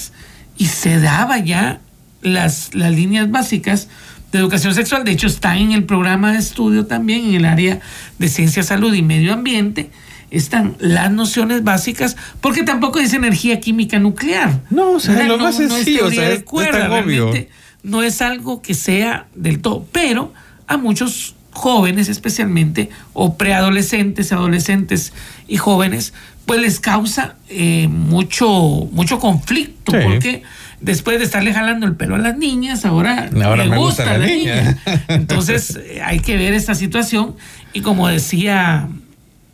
y 0.58 0.66
se 0.66 1.00
daba 1.00 1.38
ya 1.38 1.80
las, 2.22 2.74
las 2.74 2.92
líneas 2.92 3.30
básicas 3.30 3.88
de 4.32 4.38
educación 4.38 4.74
sexual. 4.74 5.04
De 5.04 5.12
hecho, 5.12 5.26
está 5.26 5.56
en 5.56 5.72
el 5.72 5.84
programa 5.84 6.32
de 6.32 6.38
estudio 6.38 6.86
también, 6.86 7.26
en 7.26 7.34
el 7.34 7.44
área 7.44 7.80
de 8.18 8.28
ciencia, 8.28 8.62
salud 8.62 8.92
y 8.94 9.02
medio 9.02 9.32
ambiente. 9.32 9.90
Están 10.30 10.76
las 10.80 11.10
nociones 11.12 11.62
básicas, 11.62 12.16
porque 12.40 12.64
tampoco 12.64 12.98
es 12.98 13.12
energía 13.12 13.60
química 13.60 13.98
nuclear. 13.98 14.60
No, 14.70 14.92
o 14.92 15.00
sea, 15.00 15.14
¿verdad? 15.14 15.28
lo 15.28 15.38
más 15.38 15.60
es 15.60 15.72
sencillo, 15.72 16.06
o 16.06 16.10
sea, 16.10 16.30
es- 16.30 16.38
es 16.40 16.44
cuerda, 16.44 16.88
tan 16.88 17.04
obvio. 17.04 17.26
realmente 17.26 17.50
no 17.84 18.02
es 18.02 18.20
algo 18.20 18.60
que 18.60 18.74
sea 18.74 19.26
del 19.36 19.60
todo, 19.60 19.86
pero 19.92 20.32
a 20.66 20.76
muchos 20.76 21.34
jóvenes 21.52 22.08
especialmente, 22.08 22.90
o 23.12 23.36
preadolescentes, 23.38 24.32
adolescentes 24.32 25.12
y 25.46 25.56
jóvenes, 25.58 26.12
pues 26.44 26.60
les 26.60 26.80
causa 26.80 27.36
eh, 27.48 27.86
mucho, 27.88 28.48
mucho 28.92 29.18
conflicto, 29.20 29.92
Sí. 29.92 29.98
porque 30.02 30.42
después 30.80 31.18
de 31.18 31.24
estarle 31.24 31.52
jalando 31.54 31.86
el 31.86 31.94
pelo 31.96 32.14
a 32.14 32.18
las 32.18 32.36
niñas, 32.36 32.84
ahora, 32.84 33.30
Ahora 33.44 33.64
le 33.64 33.70
me 33.70 33.76
gusta, 33.78 34.04
gusta 34.04 34.18
la 34.18 34.26
niña. 34.26 34.78
Entonces 35.08 35.76
eh, 35.82 36.00
hay 36.04 36.20
que 36.20 36.36
ver 36.36 36.52
esta 36.54 36.74
situación. 36.74 37.34
Y 37.72 37.80
como 37.80 38.08
decía, 38.08 38.88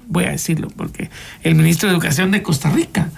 voy 0.09 0.25
a 0.25 0.31
decirlo, 0.31 0.69
porque 0.77 1.11
el 1.43 1.55
ministro 1.55 1.89
de 1.89 1.95
Educación 1.95 2.31
de 2.31 2.43
Costa 2.43 2.71
Rica 2.71 3.09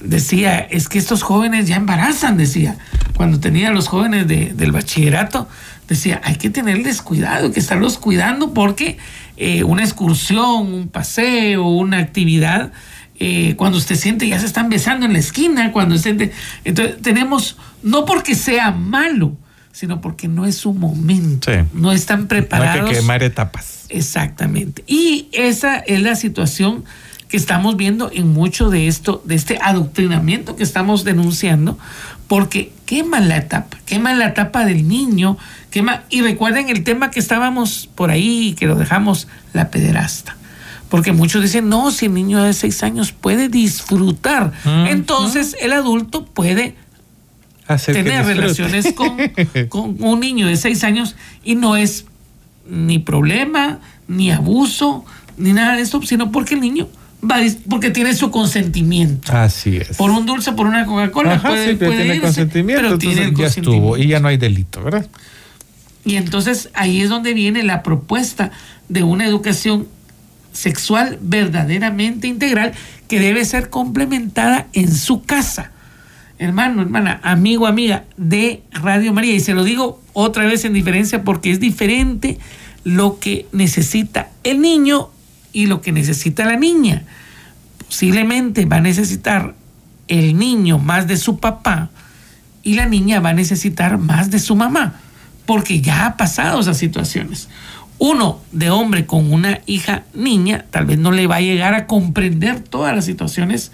decía, 0.00 0.58
es 0.58 0.88
que 0.88 0.98
estos 0.98 1.22
jóvenes 1.22 1.68
ya 1.68 1.76
embarazan, 1.76 2.36
decía, 2.36 2.76
cuando 3.16 3.38
tenía 3.40 3.68
a 3.68 3.72
los 3.72 3.88
jóvenes 3.88 4.26
de- 4.26 4.52
del 4.54 4.72
bachillerato, 4.72 5.48
decía, 5.88 6.20
hay 6.24 6.36
que 6.36 6.50
tenerles 6.50 7.02
cuidado, 7.02 7.46
hay 7.46 7.52
que 7.52 7.60
estarlos 7.60 7.98
cuidando 7.98 8.52
porque 8.52 8.98
eh, 9.36 9.62
una 9.64 9.82
excursión, 9.84 10.72
un 10.72 10.88
paseo, 10.88 11.64
una 11.66 11.98
actividad, 11.98 12.72
eh, 13.24 13.54
cuando 13.56 13.78
usted 13.78 13.94
siente 13.94 14.26
ya 14.26 14.40
se 14.40 14.46
están 14.46 14.68
besando 14.68 15.06
en 15.06 15.12
la 15.12 15.20
esquina, 15.20 15.70
cuando 15.70 15.94
usted... 15.94 16.32
Entonces 16.64 17.00
tenemos, 17.00 17.56
no 17.84 18.04
porque 18.04 18.34
sea 18.34 18.72
malo, 18.72 19.36
sino 19.70 20.00
porque 20.00 20.26
no 20.26 20.44
es 20.44 20.56
su 20.56 20.72
momento, 20.74 21.50
Sí. 21.52 21.58
no 21.72 21.92
están 21.92 22.18
No 22.18 22.22
hay 22.24 22.28
preparados. 22.28 22.90
que 22.90 22.96
quemar 22.96 23.22
etapas. 23.22 23.86
Exactamente. 23.90 24.82
Y 24.88 25.28
esa 25.32 25.76
es 25.78 26.02
la 26.02 26.16
situación 26.16 26.84
que 27.28 27.36
estamos 27.36 27.76
viendo 27.76 28.10
en 28.12 28.28
mucho 28.32 28.70
de 28.70 28.88
esto, 28.88 29.22
de 29.24 29.36
este 29.36 29.58
adoctrinamiento 29.62 30.56
que 30.56 30.64
estamos 30.64 31.04
denunciando, 31.04 31.78
porque 32.26 32.72
queman 32.86 33.28
la 33.28 33.36
etapa, 33.36 33.78
queman 33.86 34.18
la 34.18 34.26
etapa 34.26 34.64
del 34.64 34.88
niño, 34.88 35.38
quema, 35.70 36.02
y 36.10 36.22
recuerden 36.22 36.68
el 36.70 36.82
tema 36.82 37.10
que 37.12 37.20
estábamos 37.20 37.88
por 37.94 38.10
ahí, 38.10 38.54
que 38.58 38.66
lo 38.66 38.74
dejamos, 38.74 39.28
la 39.52 39.70
pederasta. 39.70 40.36
Porque 40.92 41.12
muchos 41.12 41.40
dicen, 41.40 41.70
no, 41.70 41.90
si 41.90 42.04
el 42.04 42.12
niño 42.12 42.42
de 42.42 42.52
seis 42.52 42.82
años 42.82 43.12
puede 43.12 43.48
disfrutar, 43.48 44.52
entonces 44.66 45.56
el 45.58 45.72
adulto 45.72 46.26
puede 46.26 46.74
Hacer 47.66 47.94
tener 47.94 48.26
relaciones 48.26 48.92
con, 48.92 49.16
con 49.70 49.96
un 50.00 50.20
niño 50.20 50.46
de 50.46 50.56
seis 50.56 50.84
años 50.84 51.16
y 51.42 51.54
no 51.54 51.78
es 51.78 52.04
ni 52.68 52.98
problema, 52.98 53.78
ni 54.06 54.32
abuso, 54.32 55.06
ni 55.38 55.54
nada 55.54 55.76
de 55.76 55.80
esto, 55.80 56.02
sino 56.02 56.30
porque 56.30 56.56
el 56.56 56.60
niño 56.60 56.90
va 57.24 57.38
porque 57.70 57.88
tiene 57.88 58.14
su 58.14 58.30
consentimiento. 58.30 59.32
Así 59.32 59.78
es. 59.78 59.96
Por 59.96 60.10
un 60.10 60.26
dulce, 60.26 60.52
por 60.52 60.66
una 60.66 60.84
Coca-Cola, 60.84 61.40
puede, 61.40 61.70
sí, 61.70 61.76
puede 61.76 61.96
tiene 61.96 62.16
irse, 62.16 62.20
consentimiento, 62.20 62.82
pero 62.82 62.98
tiene 62.98 63.22
el 63.22 63.34
ya 63.34 63.46
estuvo 63.46 63.64
consentimiento. 63.64 63.96
y 63.96 64.06
ya 64.08 64.20
no 64.20 64.28
hay 64.28 64.36
delito, 64.36 64.84
¿verdad? 64.84 65.06
Y 66.04 66.16
entonces 66.16 66.68
ahí 66.74 67.00
es 67.00 67.08
donde 67.08 67.32
viene 67.32 67.62
la 67.62 67.82
propuesta 67.82 68.50
de 68.90 69.02
una 69.04 69.24
educación 69.24 69.86
sexual 70.52 71.18
verdaderamente 71.20 72.28
integral 72.28 72.72
que 73.08 73.20
debe 73.20 73.44
ser 73.44 73.70
complementada 73.70 74.68
en 74.72 74.92
su 74.94 75.22
casa. 75.22 75.70
hermano, 76.38 76.82
hermana, 76.82 77.20
amigo, 77.22 77.66
amiga 77.66 78.04
de 78.16 78.62
Radio 78.72 79.12
María. 79.12 79.34
Y 79.34 79.40
se 79.40 79.54
lo 79.54 79.64
digo 79.64 80.00
otra 80.12 80.44
vez 80.44 80.64
en 80.64 80.72
diferencia 80.72 81.22
porque 81.22 81.50
es 81.50 81.60
diferente 81.60 82.38
lo 82.84 83.20
que 83.20 83.46
necesita 83.52 84.30
el 84.42 84.60
niño 84.60 85.10
y 85.52 85.66
lo 85.66 85.80
que 85.80 85.92
necesita 85.92 86.44
la 86.44 86.56
niña. 86.56 87.04
Posiblemente 87.86 88.64
va 88.64 88.76
a 88.76 88.80
necesitar 88.80 89.54
el 90.08 90.36
niño 90.36 90.78
más 90.78 91.06
de 91.06 91.16
su 91.16 91.38
papá 91.38 91.90
y 92.62 92.74
la 92.74 92.86
niña 92.86 93.20
va 93.20 93.30
a 93.30 93.34
necesitar 93.34 93.98
más 93.98 94.30
de 94.30 94.38
su 94.38 94.56
mamá, 94.56 95.00
porque 95.46 95.80
ya 95.80 96.06
ha 96.06 96.16
pasado 96.16 96.60
esas 96.60 96.78
situaciones. 96.78 97.48
Uno 98.04 98.40
de 98.50 98.68
hombre 98.68 99.06
con 99.06 99.32
una 99.32 99.60
hija 99.64 100.02
niña 100.12 100.64
tal 100.72 100.86
vez 100.86 100.98
no 100.98 101.12
le 101.12 101.28
va 101.28 101.36
a 101.36 101.40
llegar 101.40 101.74
a 101.74 101.86
comprender 101.86 102.58
todas 102.58 102.92
las 102.96 103.04
situaciones 103.04 103.70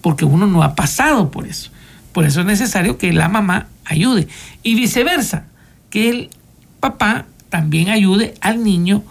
porque 0.00 0.24
uno 0.24 0.46
no 0.46 0.62
ha 0.62 0.76
pasado 0.76 1.32
por 1.32 1.48
eso. 1.48 1.72
Por 2.12 2.24
eso 2.24 2.42
es 2.42 2.46
necesario 2.46 2.96
que 2.96 3.12
la 3.12 3.28
mamá 3.28 3.66
ayude 3.84 4.28
y 4.62 4.76
viceversa, 4.76 5.46
que 5.90 6.10
el 6.10 6.30
papá 6.78 7.26
también 7.48 7.88
ayude 7.88 8.34
al 8.40 8.62
niño, 8.62 9.02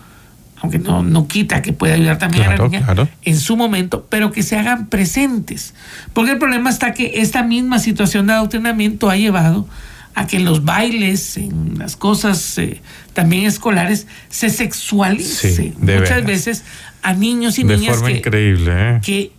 aunque 0.61 0.79
no, 0.79 1.03
no 1.03 1.27
quita 1.27 1.61
que 1.61 1.73
pueda 1.73 1.95
ayudar 1.95 2.17
también 2.17 2.45
a 2.45 2.55
la 2.55 2.65
niña 2.65 2.85
en 3.23 3.37
su 3.37 3.57
momento, 3.57 4.07
pero 4.09 4.31
que 4.31 4.41
se 4.41 4.57
hagan 4.57 4.87
presentes. 4.87 5.73
Porque 6.13 6.31
el 6.31 6.37
problema 6.37 6.69
está 6.69 6.93
que 6.93 7.11
esta 7.15 7.43
misma 7.43 7.77
situación 7.79 8.25
de 8.25 8.33
adoctrinamiento 8.35 9.09
ha 9.09 9.17
llevado 9.17 9.67
a 10.15 10.27
que 10.27 10.39
los 10.39 10.65
bailes, 10.65 11.37
en 11.37 11.79
las 11.79 11.95
cosas 11.95 12.57
eh, 12.57 12.81
también 13.13 13.45
escolares, 13.45 14.07
se 14.29 14.49
sexualice 14.49 15.73
muchas 15.77 16.25
veces 16.25 16.63
a 17.01 17.13
niños 17.13 17.57
y 17.59 17.63
niñas 17.63 17.95
forma 17.95 18.11
increíble, 18.11 18.71
¿eh? 18.73 18.99
que 19.03 19.31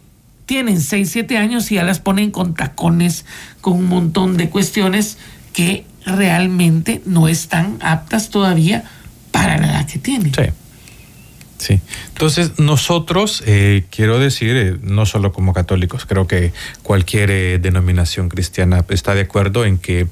tienen 0.46 0.80
6, 0.80 1.08
7 1.10 1.36
años 1.38 1.70
y 1.70 1.76
ya 1.76 1.84
las 1.84 2.00
ponen 2.00 2.30
con 2.30 2.54
tacones, 2.54 3.24
con 3.60 3.74
un 3.74 3.86
montón 3.86 4.36
de 4.36 4.50
cuestiones 4.50 5.18
que 5.52 5.84
realmente 6.04 7.00
no 7.06 7.28
están 7.28 7.78
aptas 7.80 8.30
todavía 8.30 8.84
para 9.30 9.58
la 9.58 9.66
edad 9.66 9.86
que 9.86 9.98
tienen. 9.98 10.32
Sí. 10.34 10.42
Sí. 11.62 11.80
Entonces, 12.08 12.58
nosotros, 12.58 13.44
eh, 13.46 13.84
quiero 13.90 14.18
decir, 14.18 14.56
eh, 14.56 14.76
no 14.82 15.06
solo 15.06 15.32
como 15.32 15.52
católicos, 15.52 16.06
creo 16.06 16.26
que 16.26 16.52
cualquier 16.82 17.30
eh, 17.30 17.58
denominación 17.60 18.28
cristiana 18.28 18.84
está 18.88 19.14
de 19.14 19.20
acuerdo 19.20 19.64
en 19.64 19.78
que 19.78 20.08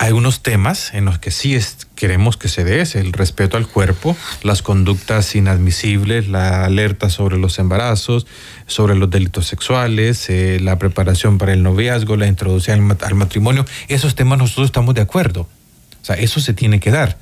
hay 0.00 0.12
unos 0.12 0.42
temas 0.42 0.94
en 0.94 1.04
los 1.04 1.18
que 1.18 1.30
sí 1.30 1.58
queremos 1.94 2.38
que 2.38 2.48
se 2.48 2.64
dé, 2.64 2.80
el 2.94 3.12
respeto 3.12 3.58
al 3.58 3.66
cuerpo, 3.66 4.16
las 4.42 4.62
conductas 4.62 5.34
inadmisibles, 5.34 6.26
la 6.26 6.64
alerta 6.64 7.10
sobre 7.10 7.36
los 7.36 7.58
embarazos, 7.58 8.26
sobre 8.66 8.94
los 8.94 9.10
delitos 9.10 9.46
sexuales, 9.46 10.30
eh, 10.30 10.58
la 10.58 10.78
preparación 10.78 11.36
para 11.36 11.52
el 11.52 11.62
noviazgo, 11.62 12.16
la 12.16 12.28
introducción 12.28 12.96
al, 13.02 13.14
matrimonio. 13.14 13.66
Esos 13.88 14.14
temas 14.14 14.38
nosotros 14.38 14.68
estamos 14.68 14.94
de 14.94 15.02
acuerdo. 15.02 15.42
O 15.42 16.04
sea, 16.04 16.16
eso 16.16 16.40
se 16.40 16.54
tiene 16.54 16.80
que 16.80 16.90
dar. 16.90 17.18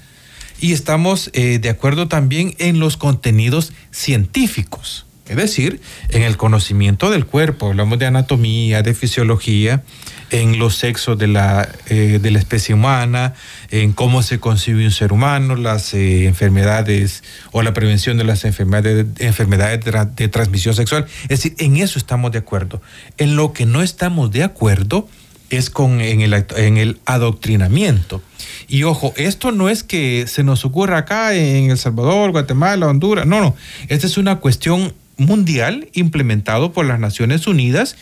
Y 0.61 0.73
estamos 0.73 1.30
eh, 1.32 1.58
de 1.58 1.70
acuerdo 1.70 2.06
también 2.06 2.54
en 2.58 2.78
los 2.78 2.97
contenidos 2.97 3.73
científicos. 3.90 5.04
Es 5.28 5.37
decir, 5.37 5.80
en 6.11 6.23
el 6.23 6.37
conocimiento 6.37 7.11
del 7.11 7.26
cuerpo, 7.26 7.66
hablamos 7.66 7.99
de 7.99 8.06
anatomía, 8.06 8.82
de 8.82 8.94
fisiología, 8.94 9.82
en 10.30 10.58
los 10.58 10.76
sexos 10.76 11.18
de 11.18 11.26
la, 11.26 11.68
eh, 11.87 12.18
de 12.20 12.30
la 12.30 12.38
especie 12.38 12.75
humana, 12.75 13.35
en 13.70 13.92
cómo 13.92 14.23
se 14.23 14.38
concibe 14.38 14.85
un 14.85 14.90
ser 14.90 15.12
humano, 15.12 15.56
las 15.56 15.94
eh, 15.94 16.26
enfermedades 16.26 17.23
o 17.52 17.62
la 17.62 17.73
prevención 17.75 18.18
de 18.18 18.25
las 18.25 18.44
enfermedades, 18.44 19.06
enfermedades 19.18 19.85
de, 19.85 20.28
transmisión 20.28 20.75
sexual. 20.75 21.06
Es 21.23 21.28
decir, 21.28 21.54
en 21.58 21.76
eso 21.76 21.99
estamos 21.99 22.32
de 22.32 22.38
acuerdo. 22.38 22.82
En 23.16 23.37
lo 23.37 23.52
que 23.52 23.66
no 23.66 23.82
estamos 23.82 24.30
de 24.30 24.44
acuerdo 24.44 25.08
es 25.50 25.70
con 25.70 26.00
en 26.00 26.20
el, 26.20 26.47
en 26.56 26.76
el 26.76 26.99
adoctrinamiento. 27.06 28.23
Y 28.68 28.82
ojo, 28.82 29.14
esto 29.16 29.50
no 29.50 29.70
es 29.70 29.82
que 29.82 30.26
se 30.26 30.44
nos 30.44 30.64
ocurra 30.64 30.99
acá 30.99 31.35
en 31.35 31.70
El 31.70 31.78
Salvador, 31.78 32.32
Guatemala, 32.32 32.87
Honduras, 32.87 33.26
no, 33.26 33.40
no, 33.40 33.56
esta 33.88 34.06
es 34.06 34.18
una 34.18 34.37
cuestión 34.37 34.92
mundial 35.19 35.88
implementado 35.93 36.73
por 36.73 36.86
las 36.86 37.00
Naciones 37.00 37.47
Unidas 37.47 37.97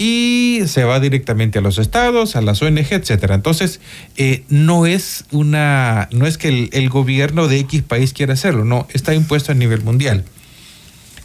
y 0.00 0.62
se 0.66 0.84
va 0.84 0.98
directamente 0.98 1.58
a 1.58 1.62
los 1.62 1.76
estados, 1.76 2.34
a 2.34 2.40
las 2.40 2.62
ONG, 2.62 2.86
etcétera. 2.90 3.34
Entonces, 3.34 3.80
eh, 4.16 4.44
no 4.48 4.86
es 4.86 5.26
una, 5.30 6.08
no 6.10 6.26
es 6.26 6.38
que 6.38 6.70
el, 6.72 6.88
gobierno 6.88 7.48
de 7.48 7.58
X 7.58 7.82
país 7.82 8.14
quiera 8.14 8.32
hacerlo, 8.32 8.64
no, 8.64 8.88
está 8.94 9.14
impuesto 9.14 9.52
a 9.52 9.54
nivel 9.54 9.82
mundial. 9.82 10.24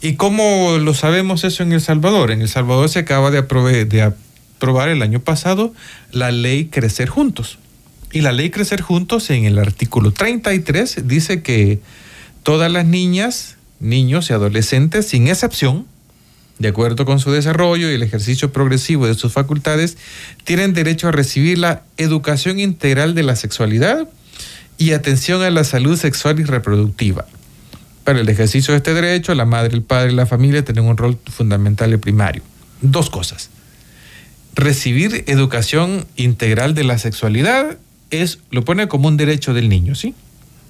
¿Y 0.02 0.16
cómo 0.16 0.76
lo 0.76 0.92
sabemos 0.92 1.42
eso 1.44 1.62
en 1.62 1.72
El 1.72 1.80
Salvador? 1.80 2.30
En 2.30 2.42
El 2.42 2.50
Salvador 2.50 2.90
se 2.90 2.98
acaba 2.98 3.30
de, 3.30 3.40
de 3.86 4.02
aprobar 4.02 4.90
el 4.90 5.00
año 5.00 5.20
pasado 5.20 5.72
la 6.12 6.30
ley 6.30 6.66
Crecer 6.66 7.08
Juntos. 7.08 7.58
Y 8.12 8.20
la 8.20 8.32
ley 8.32 8.50
Crecer 8.50 8.82
Juntos 8.82 9.30
en 9.30 9.46
el 9.46 9.58
artículo 9.58 10.12
33 10.12 11.08
dice 11.08 11.40
que 11.40 11.80
todas 12.42 12.70
las 12.70 12.84
niñas, 12.84 13.56
niños 13.80 14.28
y 14.28 14.34
adolescentes, 14.34 15.08
sin 15.08 15.28
excepción, 15.28 15.86
de 16.58 16.68
acuerdo 16.68 17.04
con 17.04 17.20
su 17.20 17.30
desarrollo 17.30 17.90
y 17.90 17.94
el 17.94 18.02
ejercicio 18.02 18.52
progresivo 18.52 19.06
de 19.06 19.14
sus 19.14 19.32
facultades, 19.32 19.98
tienen 20.44 20.72
derecho 20.72 21.08
a 21.08 21.12
recibir 21.12 21.58
la 21.58 21.82
educación 21.96 22.58
integral 22.58 23.14
de 23.14 23.22
la 23.22 23.36
sexualidad 23.36 24.08
y 24.78 24.92
atención 24.92 25.42
a 25.42 25.50
la 25.50 25.64
salud 25.64 25.98
sexual 25.98 26.40
y 26.40 26.44
reproductiva. 26.44 27.26
Para 28.04 28.20
el 28.20 28.28
ejercicio 28.28 28.72
de 28.72 28.78
este 28.78 28.94
derecho, 28.94 29.34
la 29.34 29.44
madre, 29.44 29.74
el 29.74 29.82
padre 29.82 30.12
y 30.12 30.14
la 30.14 30.26
familia 30.26 30.64
tienen 30.64 30.84
un 30.84 30.96
rol 30.96 31.18
fundamental 31.26 31.92
y 31.92 31.96
primario. 31.96 32.42
Dos 32.80 33.10
cosas. 33.10 33.50
Recibir 34.54 35.24
educación 35.26 36.06
integral 36.16 36.74
de 36.74 36.84
la 36.84 36.98
sexualidad 36.98 37.76
es, 38.10 38.38
lo 38.50 38.64
pone 38.64 38.88
como 38.88 39.08
un 39.08 39.16
derecho 39.16 39.54
del 39.54 39.68
niño, 39.68 39.94
¿sí? 39.94 40.14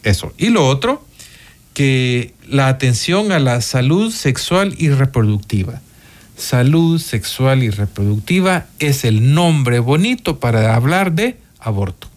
Eso. 0.03 0.33
Y 0.38 0.49
lo 0.49 0.66
otro, 0.66 1.05
que 1.77 2.33
la 2.49 2.69
atención 2.69 3.33
a 3.33 3.39
la 3.39 3.61
salud 3.61 4.11
sexual 4.11 4.75
y 4.79 4.89
reproductiva. 4.89 5.83
Salud 6.35 6.99
sexual 6.99 7.62
y 7.62 7.69
reproductiva 7.69 8.65
es 8.79 9.05
el 9.05 9.35
nombre 9.35 9.79
bonito 9.81 10.41
para 10.41 10.75
hablar 10.75 11.12
de 11.12 11.37
aborto. 11.61 12.09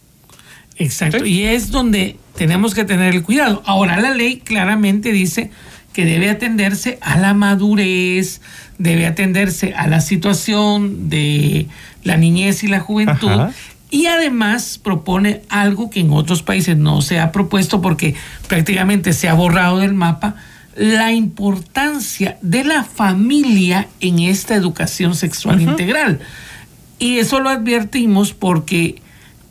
Exacto, 0.77 1.25
y 1.25 1.43
es 1.43 1.71
donde 1.71 2.15
tenemos 2.37 2.73
que 2.73 2.85
tener 2.85 3.13
el 3.13 3.21
cuidado. 3.21 3.61
Ahora 3.65 3.99
la 3.99 4.13
ley 4.13 4.37
claramente 4.37 5.11
dice 5.11 5.51
que 5.91 6.05
debe 6.05 6.29
atenderse 6.29 6.97
a 7.01 7.17
la 7.17 7.33
madurez, 7.33 8.39
debe 8.77 9.07
atenderse 9.07 9.73
a 9.73 9.87
la 9.87 9.99
situación 9.99 11.09
de 11.09 11.67
la 12.05 12.15
niñez 12.15 12.63
y 12.63 12.67
la 12.67 12.79
juventud 12.79 13.51
y 13.91 14.05
además 14.05 14.79
propone 14.81 15.41
algo 15.49 15.89
que 15.89 16.01
en 16.01 16.13
otros 16.13 16.43
países 16.43 16.77
no 16.77 17.01
se 17.01 17.19
ha 17.19 17.31
propuesto 17.31 17.81
porque 17.81 18.15
prácticamente 18.47 19.13
se 19.13 19.27
ha 19.27 19.33
borrado 19.33 19.79
del 19.79 19.93
mapa, 19.93 20.35
la 20.75 21.11
importancia 21.11 22.37
de 22.41 22.63
la 22.63 22.83
familia 22.83 23.87
en 23.99 24.19
esta 24.19 24.55
educación 24.55 25.15
sexual 25.15 25.61
integral. 25.61 26.19
Y 26.99 27.17
eso 27.17 27.39
lo 27.39 27.49
advertimos 27.49 28.33
porque 28.33 29.01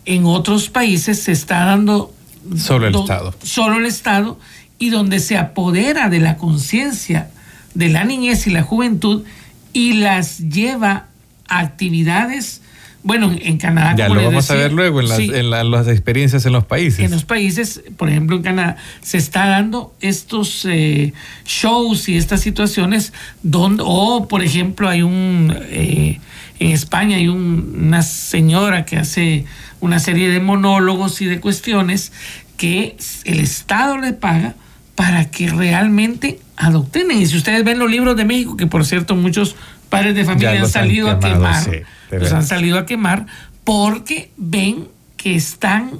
en 0.04 0.24
otros 0.24 0.68
países 0.68 1.22
se 1.22 1.32
está 1.32 1.64
dando... 1.64 2.14
Solo 2.56 2.86
el 2.86 2.94
Estado. 2.94 3.34
Solo 3.42 3.78
el 3.78 3.86
Estado 3.86 4.38
y 4.78 4.90
donde 4.90 5.18
se 5.18 5.36
apodera 5.36 6.08
de 6.08 6.20
la 6.20 6.36
conciencia 6.36 7.30
de 7.74 7.88
la 7.88 8.04
niñez 8.04 8.46
y 8.46 8.50
la 8.50 8.62
juventud 8.62 9.24
y 9.72 9.94
las 9.94 10.38
lleva 10.38 11.06
a 11.48 11.58
actividades 11.58 12.62
bueno, 13.02 13.34
en 13.40 13.58
Canadá. 13.58 13.94
Ya 13.96 14.08
lo 14.08 14.22
vamos 14.22 14.50
a 14.50 14.54
ver 14.54 14.72
luego 14.72 15.00
en, 15.00 15.08
las, 15.50 15.88
experiencias 15.88 16.44
en 16.46 16.52
los 16.52 16.64
países. 16.64 17.00
En 17.00 17.10
los 17.10 17.24
países, 17.24 17.82
por 17.96 18.08
ejemplo, 18.08 18.36
en 18.36 18.42
Canadá, 18.42 18.76
se 19.00 19.18
está 19.18 19.46
dando 19.46 19.94
estos 20.00 20.64
eh, 20.64 21.12
shows 21.44 22.08
y 22.08 22.16
estas 22.16 22.40
situaciones 22.40 23.12
donde, 23.42 23.82
o 23.86 24.26
por 24.28 24.42
ejemplo, 24.42 24.88
hay 24.88 25.02
un, 25.02 25.56
eh, 25.70 26.20
en 26.58 26.70
España 26.72 27.16
hay 27.16 27.28
una 27.28 28.02
señora 28.02 28.84
que 28.84 28.96
hace 28.96 29.44
una 29.80 30.00
serie 30.00 30.28
de 30.28 30.40
monólogos 30.40 31.20
y 31.22 31.26
de 31.26 31.40
cuestiones 31.40 32.12
que 32.56 32.96
el 33.24 33.38
Estado 33.38 33.98
le 33.98 34.12
paga 34.12 34.56
para 34.96 35.30
que 35.30 35.48
realmente 35.48 36.40
adoctrinen. 36.56 37.22
Y 37.22 37.26
si 37.26 37.36
ustedes 37.36 37.64
ven 37.64 37.78
los 37.78 37.88
libros 37.88 38.16
de 38.16 38.24
México, 38.24 38.56
que 38.56 38.66
por 38.66 38.84
cierto 38.84 39.14
muchos 39.14 39.54
padres 39.88 40.14
de 40.14 40.24
familia 40.24 40.60
han 40.60 40.68
salido 40.68 41.10
a 41.10 41.18
quemar 41.18 41.84
los 42.10 42.32
han 42.32 42.46
salido 42.46 42.78
a 42.78 42.86
quemar 42.86 43.26
porque 43.64 44.30
ven 44.36 44.88
que 45.16 45.34
están 45.34 45.90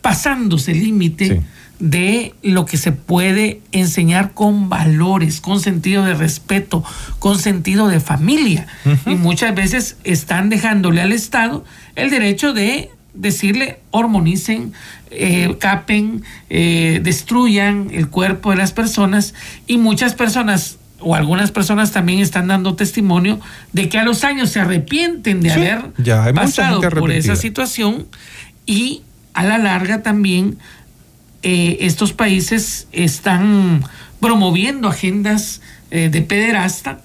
pasándose 0.00 0.72
el 0.72 0.80
límite 0.80 1.42
de 1.78 2.34
lo 2.42 2.64
que 2.64 2.76
se 2.76 2.92
puede 2.92 3.60
enseñar 3.72 4.32
con 4.32 4.68
valores, 4.68 5.40
con 5.40 5.60
sentido 5.60 6.04
de 6.04 6.14
respeto, 6.14 6.82
con 7.18 7.38
sentido 7.38 7.88
de 7.88 8.00
familia. 8.00 8.66
Y 9.06 9.14
muchas 9.14 9.54
veces 9.54 9.96
están 10.04 10.48
dejándole 10.48 11.00
al 11.00 11.12
Estado 11.12 11.64
el 11.94 12.10
derecho 12.10 12.52
de 12.52 12.90
decirle 13.14 13.80
hormonicen, 13.90 14.72
eh, 15.10 15.56
capen, 15.58 16.22
eh, 16.50 17.00
destruyan 17.02 17.88
el 17.92 18.08
cuerpo 18.08 18.50
de 18.50 18.56
las 18.56 18.72
personas 18.72 19.34
y 19.66 19.78
muchas 19.78 20.14
personas 20.14 20.78
o 21.00 21.14
algunas 21.14 21.50
personas 21.52 21.92
también 21.92 22.18
están 22.20 22.48
dando 22.48 22.74
testimonio 22.74 23.38
de 23.72 23.88
que 23.88 23.98
a 23.98 24.04
los 24.04 24.24
años 24.24 24.50
se 24.50 24.60
arrepienten 24.60 25.40
de 25.40 25.50
Sí, 25.50 25.60
haber 25.60 25.82
ya 25.98 26.32
pasado 26.34 26.80
por 26.80 27.12
esa 27.12 27.36
situación 27.36 28.06
y 28.66 29.02
a 29.34 29.44
la 29.44 29.58
larga 29.58 30.02
también 30.02 30.58
eh, 31.42 31.78
estos 31.82 32.12
países 32.12 32.88
están 32.92 33.84
promoviendo 34.20 34.88
agendas 34.88 35.60
eh, 35.92 36.08
de 36.10 36.22
pederasta. 36.22 37.00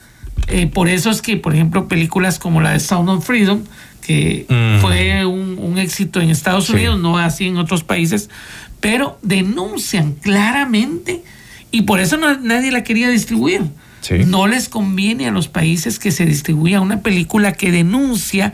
Eh, 0.47 0.65
por 0.65 0.89
eso 0.89 1.11
es 1.11 1.21
que, 1.21 1.37
por 1.37 1.53
ejemplo, 1.53 1.87
películas 1.87 2.39
como 2.39 2.59
la 2.59 2.71
de 2.71 2.79
Sound 2.79 3.09
of 3.09 3.25
Freedom, 3.25 3.61
que 4.01 4.45
Mm. 4.49 4.81
fue 4.81 5.25
un, 5.25 5.57
un 5.59 5.77
éxito 5.77 6.19
en 6.19 6.31
Estados 6.31 6.65
Sí. 6.65 6.73
Unidos, 6.73 6.99
no 6.99 7.17
así 7.19 7.45
en 7.47 7.57
otros 7.57 7.83
países, 7.83 8.29
pero 8.81 9.19
denuncian 9.21 10.13
claramente 10.13 11.21
y 11.71 11.83
por 11.83 11.99
eso 11.99 12.17
no- 12.17 12.37
nadie 12.39 12.71
la 12.71 12.83
quería 12.83 13.09
distribuir. 13.09 13.61
Sí. 14.03 14.25
No 14.27 14.45
les 14.47 14.69
conviene 14.69 15.27
a 15.27 15.31
los 15.31 15.47
países 15.47 15.97
que 15.97 16.11
se 16.11 16.25
distribuya 16.25 16.79
una 16.81 17.01
película 17.01 17.53
que 17.53 17.71
denuncia 17.71 18.53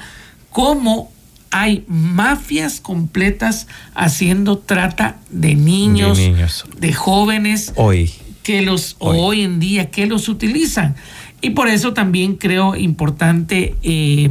cómo 0.50 1.12
hay 1.52 1.84
mafias 1.88 2.80
completas 2.80 3.68
haciendo 3.96 4.60
trata 4.60 5.18
de 5.32 5.56
niños, 5.56 6.18
De 6.18 6.30
niños. 6.32 6.66
de 6.80 6.94
jóvenes, 6.94 7.74
Hoy. 7.76 8.12
que 8.44 8.62
los 8.62 8.96
Hoy. 9.00 9.18
hoy, 9.20 9.42
en 9.42 9.60
día 9.60 9.90
que 9.90 10.06
los 10.06 10.30
utilizan 10.30 10.96
y 11.42 11.50
por 11.52 11.68
eso 11.68 11.94
también 11.94 12.36
creo 12.36 12.76
importante 12.76 13.76
eh, 13.82 14.30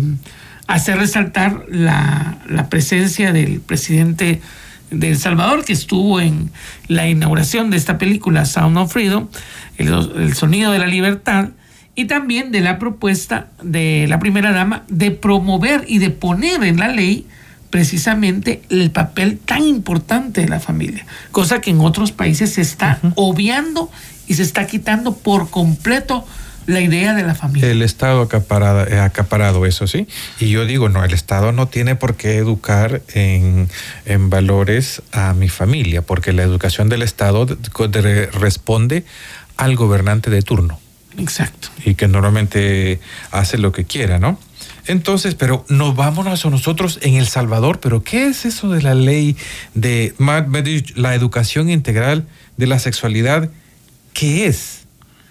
hacer 0.69 0.99
resaltar 0.99 1.65
la, 1.69 2.39
la 2.49 2.69
presencia 2.69 3.33
del 3.33 3.61
presidente 3.61 4.41
de 4.91 5.11
El 5.11 5.19
Salvador 5.19 5.65
que 5.65 5.73
estuvo 5.73 6.21
en 6.21 6.51
la 6.87 7.09
inauguración 7.09 7.71
de 7.71 7.77
esta 7.77 7.99
película 7.99 8.45
Sound 8.45 8.77
of 8.79 8.93
Freedom 8.93 9.29
el, 9.77 9.89
el 9.89 10.35
sonido 10.35 10.73
de 10.73 10.79
la 10.79 10.87
libertad 10.87 11.51
y 11.95 12.05
también 12.05 12.53
de 12.53 12.61
la 12.61 12.79
propuesta 12.79 13.49
de 13.63 14.07
la 14.09 14.19
primera 14.19 14.53
dama 14.53 14.85
de 14.89 15.11
promover 15.11 15.85
y 15.89 15.99
de 15.99 16.11
poner 16.11 16.63
en 16.63 16.79
la 16.79 16.89
ley 16.89 17.27
precisamente 17.71 18.63
el 18.71 18.91
papel 18.91 19.39
tan 19.39 19.63
importante 19.63 20.41
de 20.41 20.49
la 20.49 20.61
familia, 20.61 21.07
cosa 21.33 21.61
que 21.61 21.71
en 21.71 21.81
otros 21.81 22.13
países 22.13 22.55
se 22.55 22.63
está 22.63 22.99
obviando 23.15 23.91
y 24.27 24.35
se 24.35 24.43
está 24.43 24.67
quitando 24.67 25.17
por 25.17 25.51
completo 25.51 26.25
la 26.69 26.81
idea 26.81 27.15
de 27.15 27.23
la 27.25 27.35
familia. 27.35 27.71
El 27.71 27.83
Estado 27.83 28.21
acaparado, 28.23 28.87
eh, 28.87 29.01
acaparado 29.01 29.67
eso, 29.67 29.87
¿sí? 29.87 30.07
Y 30.39 30.51
yo 30.51 30.65
digo, 30.67 30.89
no, 30.89 31.03
el 31.05 31.13
Estado 31.15 31.51
no 31.51 31.67
tiene 31.67 31.97
por 31.97 32.15
qué 32.17 32.37
educar 32.37 33.03
en, 33.15 33.69
en 34.05 34.31
valores 34.31 35.03
a 35.13 35.33
mi 35.33 35.49
familia, 35.49 36.03
porque 36.03 36.33
la 36.33 36.43
educación 36.43 36.89
del 36.89 37.03
Estado 37.03 37.47
de- 37.47 37.57
de- 38.03 38.27
responde 38.27 39.05
al 39.57 39.77
gobernante 39.77 40.31
de 40.31 40.43
turno 40.43 40.79
Exacto. 41.17 41.69
y 41.85 41.95
que 41.95 42.07
normalmente 42.07 43.01
hace 43.33 43.59
lo 43.59 43.73
que 43.73 43.85
quiera, 43.85 44.19
¿no? 44.19 44.39
Entonces, 44.87 45.35
pero 45.35 45.65
nos 45.69 45.97
vámonos 45.97 46.45
a 46.47 46.51
nosotros 46.51 46.99
en 47.03 47.15
El 47.15 47.27
Salvador, 47.29 47.81
pero 47.81 48.03
¿qué 48.05 48.27
es 48.29 48.45
eso 48.45 48.69
de 48.71 48.83
la 48.83 48.95
ley 48.95 49.37
de 49.75 50.15
la 50.95 51.15
educación 51.15 51.69
integral 51.71 52.27
de 52.57 52.67
la 52.67 52.79
sexualidad? 52.79 53.51
¿Qué 54.15 54.47
es? 54.47 54.78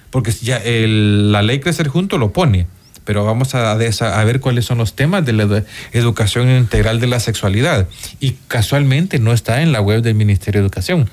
Porque 0.09 0.31
ya 0.31 0.57
el- 0.57 1.31
la 1.31 1.41
ley 1.41 1.59
Crecer 1.59 1.87
Junto 1.87 2.17
lo 2.17 2.31
pone, 2.33 2.67
pero 3.03 3.23
vamos 3.25 3.55
a, 3.55 3.71
a 3.71 4.23
ver 4.23 4.39
cuáles 4.39 4.65
son 4.65 4.77
los 4.79 4.95
temas 4.95 5.25
de 5.25 5.33
la 5.33 5.45
edu- 5.45 5.65
educación 5.93 6.49
integral 6.49 6.99
de 6.99 7.07
la 7.07 7.19
sexualidad. 7.19 7.87
Y 8.19 8.31
casualmente 8.47 9.19
no 9.19 9.33
está 9.33 9.61
en 9.61 9.71
la 9.71 9.81
web 9.81 10.01
del 10.01 10.15
Ministerio 10.15 10.61
de 10.61 10.65
Educación. 10.67 11.09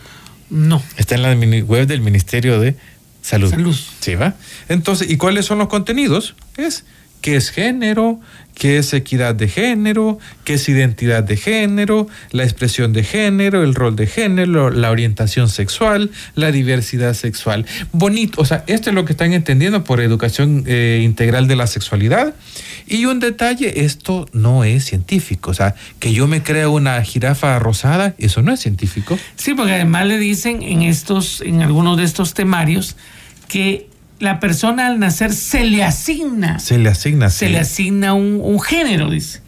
No. 0.51 0.83
Está 0.97 1.15
en 1.15 1.23
la 1.23 1.35
web 1.65 1.87
del 1.87 2.01
Ministerio 2.01 2.61
de 2.61 2.77
Salud. 3.23 3.51
Salud. 3.51 3.77
Sí, 4.01 4.15
¿va? 4.17 4.35
Entonces, 4.69 5.11
¿y 5.11 5.17
cuáles 5.17 5.47
son 5.47 5.59
los 5.59 5.69
contenidos? 5.69 6.35
Es 6.59 6.85
qué 7.25 7.37
es 7.37 7.49
género, 7.49 8.21
qué 8.55 8.77
es 8.77 8.93
equidad 8.93 9.35
de 9.35 9.49
género, 9.49 10.19
qué 10.45 10.55
es 10.55 10.69
identidad 10.69 11.25
de 11.25 11.39
género, 11.39 12.07
la 12.33 12.43
expresión 12.45 12.93
de 12.93 13.03
género, 13.03 13.65
el 13.65 13.75
rol 13.75 13.97
de 13.97 14.07
género, 14.07 14.69
la 14.69 14.91
orientación 14.91 15.49
sexual, 15.49 16.11
la 16.35 16.53
diversidad 16.53 17.15
sexual. 17.15 17.65
Bonito, 17.93 18.43
o 18.43 18.45
sea, 18.45 18.63
esto 18.67 18.91
es 18.91 18.95
lo 18.95 19.07
que 19.07 19.13
están 19.13 19.33
entendiendo 19.33 19.85
por 19.85 20.03
educación 20.03 20.65
eh, 20.67 21.01
integral 21.03 21.49
de 21.49 21.57
la 21.57 21.67
sexualidad. 21.67 22.35
Y 22.87 23.07
un 23.07 23.21
detalle, 23.21 23.87
esto 23.87 24.29
no 24.35 24.63
es 24.65 24.85
científico, 24.85 25.51
o 25.51 25.55
sea, 25.55 25.77
que 26.01 26.13
yo 26.13 26.27
me 26.27 26.43
crea 26.43 26.69
una 26.69 27.03
jirafa 27.03 27.59
rosada, 27.59 28.15
eso 28.19 28.43
no 28.43 28.53
es 28.53 28.61
científico. 28.61 29.19
Sí, 29.37 29.55
porque 29.55 29.73
además 29.73 30.05
le 30.09 30.19
dicen 30.19 30.63
en 30.63 30.83
estos, 30.83 31.41
en 31.41 31.63
algunos 31.63 31.97
de 31.97 32.05
estos 32.05 32.35
temarios, 32.35 32.97
que 33.49 33.89
la 34.21 34.39
persona 34.41 34.87
al 34.87 34.99
nacer 35.01 35.33
se 35.33 35.65
le 35.65 35.83
asigna, 35.85 36.59
Se 36.61 36.79
le 36.79 36.89
asigna. 36.89 37.31
se 37.31 37.47
sí. 37.47 37.53
le 37.53 37.59
asigna 37.59 38.15
un, 38.15 38.41
un 38.43 38.61
género, 38.61 39.11
dice. 39.11 39.43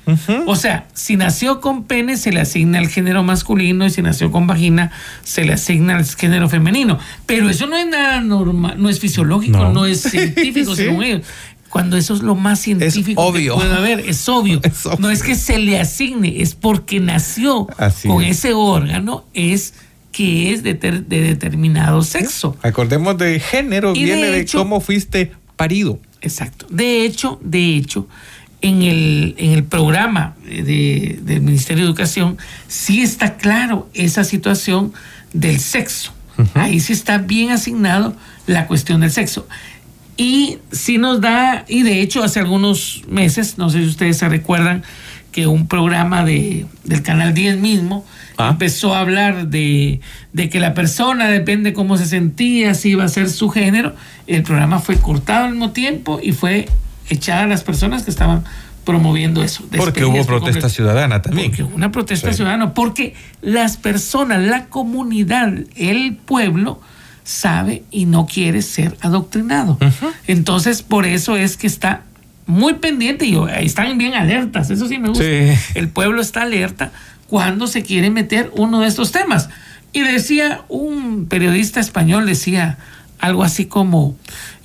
O 0.46 0.56
sea, 0.56 0.86
si 0.92 1.16
nació 1.16 1.60
con 1.60 1.84
pene, 1.84 2.16
se 2.16 2.30
le 2.32 2.40
asigna 2.40 2.78
el 2.78 2.88
género 2.88 3.22
masculino 3.22 3.86
y 3.86 3.90
si 3.90 4.02
nació 4.02 4.30
con 4.32 4.46
vagina, 4.46 4.90
se 5.24 5.44
le 5.44 5.52
asigna 5.54 5.96
el 5.98 6.04
género 6.04 6.48
femenino. 6.48 6.98
Pero 7.26 7.48
eso 7.48 7.66
no 7.66 7.76
es 7.76 7.86
nada 7.86 8.20
normal, 8.20 8.74
no 8.78 8.88
es 8.88 9.00
fisiológico, 9.00 9.58
no, 9.58 9.72
No. 9.72 9.86
es 9.86 10.00
científico, 10.10 10.74
Sí. 10.76 10.82
según 10.84 11.04
ellos. 11.04 11.22
Cuando 11.70 11.96
eso 11.96 12.14
es 12.14 12.22
lo 12.22 12.34
más 12.36 12.60
científico 12.60 13.20
obvio. 13.20 13.54
que 13.54 13.60
puede 13.66 13.74
haber, 13.76 14.00
es 14.00 14.28
obvio. 14.28 14.60
Es 14.64 14.86
obvio. 14.86 14.98
No 15.00 15.10
es 15.10 15.22
que 15.22 15.34
se 15.34 15.58
le 15.58 15.78
asigne, 15.80 16.40
es 16.42 16.54
porque 16.54 17.00
nació 17.00 17.66
Así 17.76 18.08
con 18.08 18.22
es. 18.22 18.38
ese 18.38 18.52
órgano, 18.54 19.24
es 19.34 19.74
que 20.16 20.52
es 20.54 20.62
de, 20.62 20.72
ter- 20.72 21.04
de 21.04 21.20
determinado 21.20 22.02
sexo. 22.02 22.56
Acordemos 22.62 23.18
de 23.18 23.38
género, 23.38 23.92
Y 23.94 24.04
viene 24.04 24.28
de, 24.28 24.40
hecho- 24.40 24.56
cómo 24.56 24.80
fuiste 24.80 25.32
parido. 25.56 26.00
Exacto. 26.22 26.66
De 26.70 27.04
hecho, 27.04 27.38
de 27.42 27.76
hecho, 27.76 28.08
en 28.62 28.80
el, 28.80 29.34
en 29.36 29.50
el 29.52 29.64
programa 29.64 30.34
de- 30.46 31.18
del 31.22 31.42
Ministerio 31.42 31.84
de 31.84 31.90
Educación 31.90 32.38
sí 32.66 33.02
está 33.02 33.36
claro 33.36 33.90
esa 33.92 34.24
situación 34.24 34.94
del 35.34 35.60
sexo. 35.60 36.14
Ahí 36.54 36.80
sí 36.80 36.94
está 36.94 37.18
bien 37.18 37.50
asignado 37.50 38.16
la 38.46 38.66
cuestión 38.66 39.02
del 39.02 39.10
sexo. 39.10 39.46
Y 40.16 40.58
sí 40.72 40.96
nos 40.96 41.20
da, 41.20 41.66
y 41.68 41.82
de 41.82 42.00
hecho 42.00 42.22
hace 42.24 42.40
algunos 42.40 43.02
meses, 43.06 43.58
no 43.58 43.68
sé 43.68 43.80
si 43.80 43.86
ustedes 43.88 44.16
se 44.16 44.28
recuerdan, 44.30 44.82
que 45.30 45.46
un 45.46 45.68
programa 45.68 46.24
de, 46.24 46.64
del 46.84 47.02
Canal 47.02 47.34
10 47.34 47.58
mismo 47.58 48.06
Ah. 48.38 48.50
empezó 48.50 48.94
a 48.94 49.00
hablar 49.00 49.48
de, 49.48 50.00
de 50.32 50.48
que 50.48 50.60
la 50.60 50.74
persona 50.74 51.28
depende 51.28 51.72
cómo 51.72 51.96
se 51.96 52.06
sentía, 52.06 52.74
si 52.74 52.90
iba 52.90 53.04
a 53.04 53.08
ser 53.08 53.30
su 53.30 53.48
género. 53.48 53.94
El 54.26 54.42
programa 54.42 54.78
fue 54.78 54.96
cortado 54.96 55.44
al 55.46 55.52
mismo 55.52 55.70
tiempo 55.70 56.20
y 56.22 56.32
fue 56.32 56.68
echada 57.08 57.42
a 57.44 57.46
las 57.46 57.62
personas 57.64 58.02
que 58.02 58.10
estaban 58.10 58.44
promoviendo 58.84 59.42
eso. 59.42 59.64
Porque 59.76 60.04
hubo 60.04 60.24
protesta 60.24 60.68
ciudadana 60.68 61.20
también. 61.22 61.48
Porque 61.50 61.64
hubo 61.64 61.74
una 61.74 61.90
protesta 61.90 62.30
Sí. 62.30 62.36
ciudadana, 62.36 62.72
porque 62.72 63.14
las 63.42 63.76
personas, 63.76 64.42
la 64.42 64.66
comunidad, 64.66 65.52
el 65.74 66.16
pueblo 66.16 66.80
sabe 67.24 67.82
y 67.90 68.04
no 68.04 68.26
quiere 68.26 68.62
ser 68.62 68.96
adoctrinado. 69.00 69.78
Entonces, 70.28 70.82
por 70.82 71.06
eso 71.06 71.36
es 71.36 71.56
que 71.56 71.66
está 71.66 72.02
muy 72.46 72.74
pendiente 72.74 73.26
y 73.26 73.36
están 73.60 73.98
bien 73.98 74.14
alertas, 74.14 74.70
eso 74.70 74.86
sí 74.86 74.98
me 74.98 75.08
gusta. 75.08 75.24
Sí. 75.24 75.48
El 75.74 75.88
pueblo 75.88 76.22
está 76.22 76.42
alerta 76.42 76.92
cuando 77.28 77.66
se 77.66 77.82
quiere 77.82 78.10
meter 78.10 78.50
uno 78.56 78.80
de 78.80 78.88
estos 78.88 79.12
temas. 79.12 79.48
Y 79.92 80.00
decía 80.00 80.62
un 80.68 81.26
periodista 81.26 81.80
español, 81.80 82.26
decía 82.26 82.78
algo 83.18 83.42
así 83.44 83.66
como, 83.66 84.14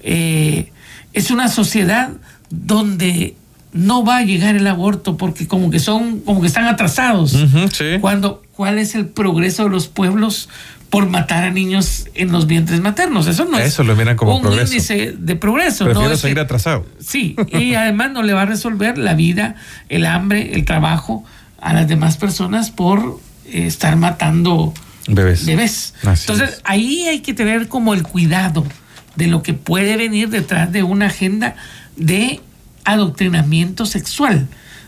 eh, 0.01 0.71
es 1.13 1.31
una 1.31 1.47
sociedad 1.47 2.09
donde 2.49 3.35
no 3.73 4.03
va 4.03 4.17
a 4.17 4.23
llegar 4.23 4.55
el 4.55 4.67
aborto 4.67 5.15
porque 5.15 5.47
como 5.47 5.71
que 5.71 5.79
son, 5.79 6.19
como 6.19 6.41
que 6.41 6.47
están 6.47 6.65
atrasados. 6.65 7.31
Sí. 7.71 7.85
Cuando, 8.01 8.43
¿Cuál 8.55 8.77
es 8.77 8.93
el 8.95 9.07
progreso 9.07 9.63
de 9.63 9.69
los 9.69 9.87
pueblos 9.87 10.49
por 10.89 11.07
matar 11.07 11.45
a 11.45 11.51
niños 11.51 12.05
en 12.15 12.33
los 12.33 12.45
vientres 12.47 12.81
maternos? 12.81 13.25
Eso 13.27 13.45
no 13.45 13.57
es 13.57 13.67
Eso 13.67 13.83
lo 13.83 13.95
miran 13.95 14.17
como 14.17 14.35
un 14.35 14.41
progreso. 14.41 14.73
índice 14.73 15.15
de 15.17 15.35
progreso. 15.37 15.85
Prefiero 15.85 16.09
no 16.09 16.13
es 16.13 16.19
seguir 16.19 16.35
que- 16.35 16.41
atrasado. 16.41 16.85
Sí, 16.99 17.35
y 17.57 17.73
además 17.75 18.11
no 18.11 18.21
le 18.23 18.33
va 18.33 18.41
a 18.41 18.45
resolver 18.45 18.97
la 18.97 19.13
vida, 19.15 19.55
el 19.87 20.05
hambre, 20.05 20.53
el 20.53 20.65
trabajo 20.65 21.23
a 21.61 21.73
las 21.73 21.87
demás 21.87 22.17
personas 22.17 22.71
por 22.71 23.19
eh, 23.45 23.67
estar 23.67 23.95
matando 23.95 24.73
Bebés. 25.07 25.45
bebés. 25.45 25.93
Entonces, 26.03 26.49
es. 26.49 26.61
ahí 26.63 27.07
hay 27.07 27.19
que 27.21 27.33
tener 27.33 27.67
como 27.69 27.93
el 27.93 28.03
cuidado 28.03 28.65
de 29.15 29.27
lo 29.27 29.41
que 29.43 29.53
puede 29.53 29.95
venir 29.97 30.29
detrás 30.29 30.71
de 30.71 30.83
una 30.83 31.07
agenda 31.07 31.55
de 31.95 32.39
adoctrinamiento 32.85 33.85
sexual. 33.85 34.47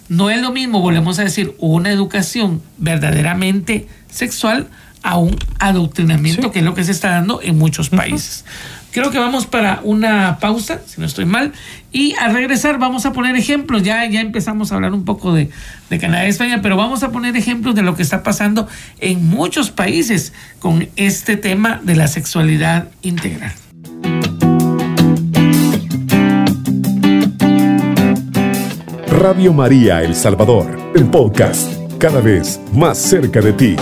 No 0.10 0.30
es 0.30 0.42
lo 0.42 0.52
mismo, 0.52 0.82
volvemos 0.82 1.20
a 1.20 1.24
decir, 1.24 1.56
una 1.60 1.90
educación 1.92 2.62
verdaderamente 2.78 3.88
sexual 4.10 4.68
a 5.02 5.18
un 5.18 5.36
adoctrinamiento, 5.60 6.44
Sí. 6.48 6.50
que 6.54 6.60
es 6.60 6.66
lo 6.66 6.74
que 6.76 6.84
se 6.84 6.92
está 6.92 7.10
dando 7.12 7.42
en 7.42 7.58
muchos 7.58 7.90
países. 7.90 8.46
Creo 8.94 9.10
que 9.10 9.18
vamos 9.18 9.48
para 9.48 9.80
una 9.84 10.38
pausa, 10.40 10.80
si 10.86 11.02
no 11.02 11.08
estoy 11.08 11.26
mal. 11.26 11.52
Y 11.92 12.14
al 12.14 12.32
regresar 12.32 12.78
vamos 12.78 13.08
a 13.08 13.12
poner 13.12 13.36
ejemplos. 13.36 13.82
Ya, 13.82 14.06
ya 14.06 14.22
empezamos 14.22 14.72
a 14.72 14.76
hablar 14.76 14.94
un 14.94 15.04
poco 15.04 15.34
de, 15.34 15.50
de 15.90 16.00
Canadá 16.00 16.28
y 16.28 16.30
España, 16.30 16.62
pero 16.62 16.78
vamos 16.78 17.02
a 17.02 17.12
poner 17.12 17.36
ejemplos 17.36 17.74
de 17.74 17.82
lo 17.82 17.96
que 17.96 18.04
está 18.04 18.22
pasando 18.22 18.68
en 19.00 19.28
muchos 19.28 19.72
países 19.72 20.32
con 20.60 20.88
este 20.96 21.38
tema 21.38 21.82
de 21.84 21.96
la 21.96 22.08
sexualidad 22.08 22.90
integral. 23.02 23.54
Radio 29.08 29.54
María 29.54 30.04
El 30.04 30.14
Salvador, 30.14 30.92
el 30.96 31.06
podcast, 31.06 31.74
cada 31.98 32.22
vez 32.22 32.60
más 32.74 33.00
cerca 33.00 33.42
de 33.42 33.54
ti. 33.54 33.76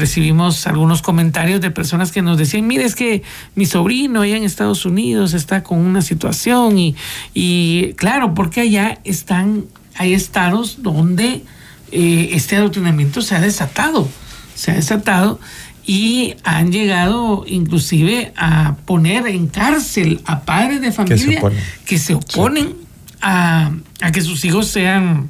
Recibimos 0.00 0.66
algunos 0.66 1.02
comentarios 1.02 1.60
de 1.60 1.70
personas 1.70 2.10
que 2.10 2.22
nos 2.22 2.38
decían, 2.38 2.66
mire, 2.66 2.84
es 2.84 2.96
que 2.96 3.22
mi 3.54 3.66
sobrino 3.66 4.22
allá 4.22 4.36
en 4.36 4.44
Estados 4.44 4.84
Unidos 4.84 5.34
está 5.34 5.62
con 5.62 5.78
una 5.78 6.02
situación 6.02 6.78
y, 6.78 6.96
y 7.34 7.92
claro, 7.94 8.34
porque 8.34 8.62
allá 8.62 8.98
están, 9.04 9.66
hay 9.94 10.14
estados 10.14 10.82
donde 10.82 11.44
eh, 11.92 12.30
este 12.32 12.56
adoctrinamiento 12.56 13.22
se 13.22 13.36
ha 13.36 13.40
desatado, 13.40 14.08
se 14.54 14.72
ha 14.72 14.74
desatado 14.74 15.38
y 15.86 16.34
han 16.44 16.72
llegado 16.72 17.44
inclusive 17.46 18.32
a 18.36 18.76
poner 18.84 19.26
en 19.26 19.48
cárcel 19.48 20.20
a 20.24 20.40
padres 20.40 20.80
de 20.80 20.92
familia 20.92 21.42
que 21.84 21.98
se 21.98 22.14
oponen, 22.14 22.74
a, 23.20 23.70
a 24.00 24.12
que 24.12 24.22
sus 24.22 24.44
hijos 24.44 24.68
sean 24.68 25.28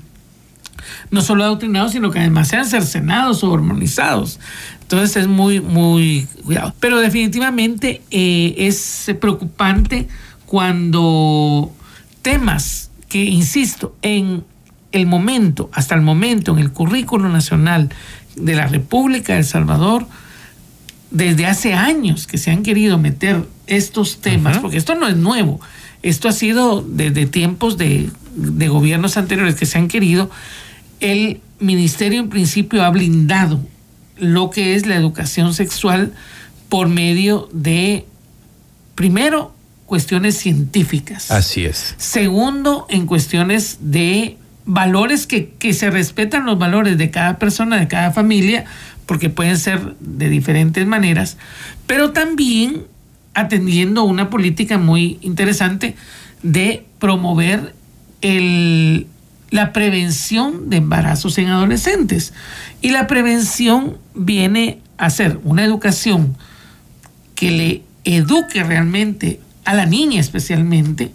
no 1.10 1.22
solo 1.22 1.44
adoctrinados, 1.44 1.92
sino 1.92 2.10
que 2.10 2.20
además 2.20 2.48
sean 2.48 2.66
cercenados 2.66 3.42
o 3.42 3.50
hormonizados. 3.50 4.38
Entonces 4.82 5.16
es 5.16 5.26
muy, 5.26 5.60
muy 5.60 6.26
cuidado. 6.44 6.74
Pero 6.80 6.98
definitivamente 6.98 8.02
eh, 8.10 8.54
es 8.58 9.10
preocupante 9.20 10.08
cuando 10.46 11.72
temas 12.22 12.90
que, 13.08 13.24
insisto, 13.24 13.94
en 14.02 14.44
el 14.92 15.06
momento, 15.06 15.70
hasta 15.72 15.94
el 15.94 16.02
momento, 16.02 16.52
en 16.52 16.58
el 16.58 16.72
currículo 16.72 17.28
nacional 17.28 17.90
de 18.36 18.54
la 18.54 18.66
República 18.66 19.34
de 19.34 19.40
El 19.40 19.44
Salvador, 19.44 20.06
desde 21.10 21.46
hace 21.46 21.74
años 21.74 22.26
que 22.26 22.38
se 22.38 22.50
han 22.50 22.62
querido 22.62 22.98
meter 22.98 23.44
estos 23.66 24.20
temas, 24.20 24.58
porque 24.58 24.76
esto 24.76 24.94
no 24.94 25.08
es 25.08 25.16
nuevo, 25.16 25.60
esto 26.02 26.28
ha 26.28 26.32
sido 26.32 26.82
desde 26.82 27.26
tiempos 27.26 27.76
de, 27.76 28.10
de 28.34 28.68
gobiernos 28.68 29.16
anteriores 29.16 29.54
que 29.54 29.66
se 29.66 29.78
han 29.78 29.88
querido, 29.88 30.30
el 31.00 31.40
ministerio 31.58 32.20
en 32.20 32.28
principio 32.28 32.84
ha 32.84 32.90
blindado 32.90 33.60
lo 34.18 34.50
que 34.50 34.74
es 34.74 34.86
la 34.86 34.96
educación 34.96 35.54
sexual 35.54 36.12
por 36.68 36.88
medio 36.88 37.48
de, 37.52 38.06
primero, 38.94 39.54
cuestiones 39.86 40.36
científicas. 40.36 41.30
Así 41.30 41.64
es. 41.64 41.94
Segundo, 41.98 42.86
en 42.90 43.06
cuestiones 43.06 43.78
de 43.80 44.36
valores 44.66 45.26
que, 45.26 45.50
que, 45.58 45.72
se 45.72 45.90
respetan 45.90 46.46
los 46.46 46.58
valores 46.58 46.96
de 46.96 47.10
cada 47.10 47.38
persona, 47.38 47.78
de 47.78 47.88
cada 47.88 48.12
familia, 48.12 48.66
porque 49.06 49.30
pueden 49.30 49.58
ser 49.58 49.96
de 49.98 50.28
diferentes 50.28 50.86
maneras, 50.86 51.38
pero 51.86 52.12
también 52.12 52.84
atendiendo 53.34 54.04
una 54.04 54.30
política 54.30 54.78
muy 54.78 55.18
interesante 55.22 55.96
de 56.42 56.84
promover 56.98 57.74
el, 58.20 59.06
la 59.50 59.72
prevención 59.72 60.70
de 60.70 60.76
embarazos 60.76 61.38
en 61.38 61.48
adolescentes. 61.48 62.32
Y 62.80 62.90
la 62.90 63.06
prevención 63.06 63.98
viene 64.14 64.78
a 64.96 65.10
ser 65.10 65.40
una 65.44 65.64
educación 65.64 66.36
que 67.34 67.50
le 67.50 67.82
eduque 68.04 68.62
realmente 68.62 69.40
a 69.64 69.74
la 69.74 69.86
niña 69.86 70.20
especialmente, 70.20 71.12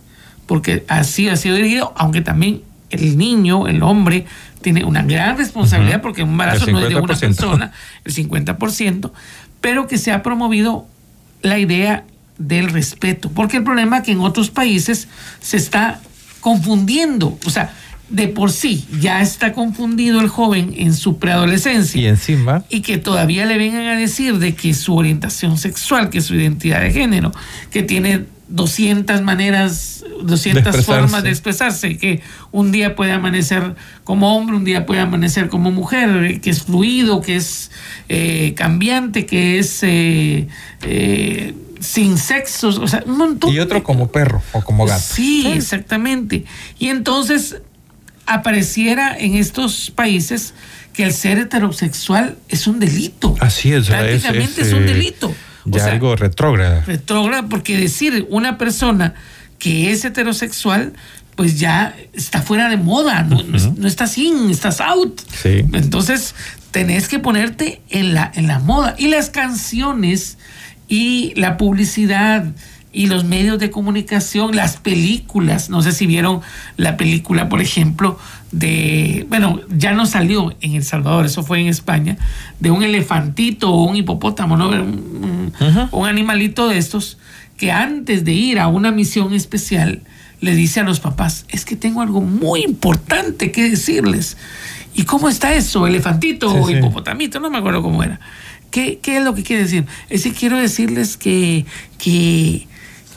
porque 0.48 0.86
así 0.88 1.30
ha 1.30 1.38
sido 1.38 1.56
dirigido, 1.56 1.94
aunque 1.98 2.22
también 2.22 2.62
el 2.90 3.18
niño, 3.18 3.68
el 3.68 3.84
hombre, 3.84 4.26
tiene 4.62 4.84
una 4.84 5.04
gran 5.04 5.38
responsabilidad, 5.38 5.98
uh 5.98 6.00
-huh. 6.00 6.02
porque 6.02 6.24
un 6.24 6.32
embarazo 6.32 6.68
no 6.72 6.80
es 6.80 6.90
de 6.90 6.96
una 6.96 7.16
persona, 7.16 7.72
el 8.04 8.14
50%, 8.14 9.12
pero 9.62 9.88
que 9.88 9.98
se 9.98 10.12
ha 10.12 10.24
promovido 10.24 10.88
la 11.42 11.60
idea 11.60 12.04
del 12.38 12.70
respeto, 12.70 13.30
porque 13.30 13.58
el 13.58 13.64
problema 13.64 13.98
es 13.98 14.04
que 14.04 14.12
en 14.12 14.20
otros 14.20 14.50
países 14.50 15.08
se 15.40 15.58
está 15.58 16.00
confundiendo, 16.42 17.38
o 17.46 17.50
sea, 17.50 17.74
de 18.10 18.28
por 18.28 18.52
sí 18.52 18.86
ya 19.00 19.22
está 19.22 19.54
confundido 19.54 20.22
el 20.22 20.28
joven 20.28 20.74
en 20.78 20.94
su 20.94 21.18
preadolescencia. 21.18 22.00
Y 22.02 22.06
encima. 22.06 22.64
Y 22.70 22.82
que 22.82 22.98
todavía 22.98 23.46
le 23.46 23.58
vengan 23.58 23.86
a 23.88 23.96
decir 23.96 24.38
de 24.38 24.56
que 24.56 24.74
su 24.74 24.96
orientación 24.96 25.58
sexual, 25.58 26.10
que 26.10 26.22
su 26.22 26.36
identidad 26.36 26.82
de 26.82 26.92
género, 26.92 27.32
que 27.72 27.84
tiene 27.84 28.26
200 28.48 29.22
maneras, 29.24 30.04
200 30.22 30.76
de 30.76 30.84
formas 30.84 31.24
de 31.24 31.30
expresarse, 31.30 31.98
que 31.98 32.22
un 32.52 32.72
día 32.72 32.96
puede 32.96 33.12
amanecer 33.12 33.76
como 34.04 34.38
hombre, 34.38 34.56
un 34.56 34.66
día 34.66 34.86
puede 34.86 35.02
amanecer 35.02 35.50
como 35.50 35.72
mujer, 35.72 36.40
que 36.42 36.50
es 36.52 36.64
fluido, 36.64 37.22
que 37.22 37.38
es 37.38 37.72
eh, 38.08 38.54
cambiante, 38.56 39.26
que 39.26 39.58
es 39.58 39.80
eh, 39.82 40.48
eh, 40.84 41.56
sin 41.80 42.18
sexos, 42.20 42.78
o 42.78 42.88
sea, 42.88 43.04
un 43.08 43.18
montón. 43.18 43.52
Y 43.52 43.60
otro 43.60 43.84
como 43.84 44.12
perro 44.12 44.44
o 44.52 44.62
como 44.62 44.86
gato. 44.86 45.02
Sí, 45.02 45.42
sí, 45.42 45.48
exactamente. 45.52 46.46
Y 46.78 46.90
entonces 46.90 47.58
apareciera 48.26 49.18
en 49.18 49.36
estos 49.36 49.92
países 49.92 50.54
que 50.94 51.04
el 51.04 51.14
ser 51.14 51.38
heterosexual 51.40 52.38
es 52.50 52.68
un 52.68 52.80
delito. 52.80 53.36
Así 53.40 53.72
es, 53.72 53.88
prácticamente 53.88 54.62
es, 54.62 54.68
es, 54.68 54.68
es 54.68 54.74
un 54.74 54.86
delito. 54.86 55.36
Ya 55.66 55.82
o 55.82 55.84
sea, 55.84 55.94
algo 55.94 56.16
retrógrada. 56.16 56.82
Retrógrada, 56.86 57.48
porque 57.48 57.78
decir 57.78 58.28
una 58.30 58.58
persona 58.58 59.16
que 59.60 59.92
es 59.92 60.06
heterosexual, 60.06 60.94
pues 61.36 61.60
ya 61.60 61.96
está 62.14 62.42
fuera 62.42 62.70
de 62.70 62.78
moda, 62.78 63.24
no, 63.24 63.38
uh 63.38 63.44
-huh. 63.44 63.76
no 63.76 63.88
estás 63.88 64.18
in, 64.18 64.50
estás 64.50 64.80
out. 64.80 65.20
Sí. 65.42 65.66
Entonces, 65.74 66.36
tenés 66.72 67.08
que 67.08 67.20
ponerte 67.20 67.82
en 67.90 68.14
la, 68.14 68.32
en 68.36 68.48
la 68.48 68.60
moda. 68.60 68.96
Y 68.98 69.08
las 69.08 69.30
canciones 69.30 70.38
y 70.88 71.34
la 71.36 71.58
publicidad 71.58 72.46
y 72.96 73.08
los 73.08 73.26
medios 73.26 73.60
de 73.60 73.70
comunicación, 73.70 74.56
las 74.56 74.78
películas, 74.78 75.70
no 75.70 75.82
sé 75.82 75.92
si 75.92 76.08
vieron 76.08 76.40
la 76.78 76.96
película, 76.96 77.50
por 77.50 77.62
ejemplo, 77.62 78.18
de, 78.54 79.26
bueno, 79.30 79.60
ya 79.70 79.92
no 79.92 80.06
salió 80.06 80.56
en 80.62 80.76
El 80.76 80.84
Salvador, 80.84 81.26
eso 81.26 81.44
fue 81.44 81.60
en 81.60 81.68
España, 81.68 82.18
de 82.62 82.72
un 82.72 82.84
elefantito 82.84 83.70
o 83.70 83.84
un 83.84 83.98
hipopótamo, 83.98 84.56
¿no? 84.56 84.70
Un, 84.70 84.80
un, 84.80 85.54
uh 85.60 85.64
-huh. 85.64 85.90
un 85.92 86.08
animalito 86.08 86.70
de 86.70 86.78
estos 86.78 87.18
que 87.58 87.72
antes 87.72 88.24
de 88.24 88.32
ir 88.32 88.60
a 88.60 88.68
una 88.68 88.92
misión 88.92 89.34
especial 89.34 90.02
le 90.40 90.56
dice 90.56 90.80
a 90.80 90.84
los 90.84 91.02
papás, 91.02 91.46
es 91.50 91.66
que 91.66 91.76
tengo 91.76 92.02
algo 92.02 92.22
muy 92.22 92.64
importante 92.64 93.52
que 93.52 93.70
decirles. 93.70 94.38
¿Y 94.94 95.04
cómo 95.04 95.28
está 95.28 95.54
eso? 95.54 95.86
¿Elefantito 95.86 96.50
sí, 96.50 96.58
o 96.58 96.68
sí. 96.68 96.74
hipopotamito? 96.76 97.42
No 97.42 97.50
me 97.50 97.58
acuerdo 97.58 97.82
cómo 97.82 98.04
era. 98.04 98.22
¿Qué, 98.72 99.00
¿Qué, 99.02 99.18
es 99.18 99.24
lo 99.24 99.36
que 99.36 99.44
quiere 99.44 99.64
decir? 99.64 99.86
Es 100.10 100.24
que 100.24 100.32
quiero 100.32 100.58
decirles 100.58 101.18
que, 101.18 101.66
que 101.98 102.68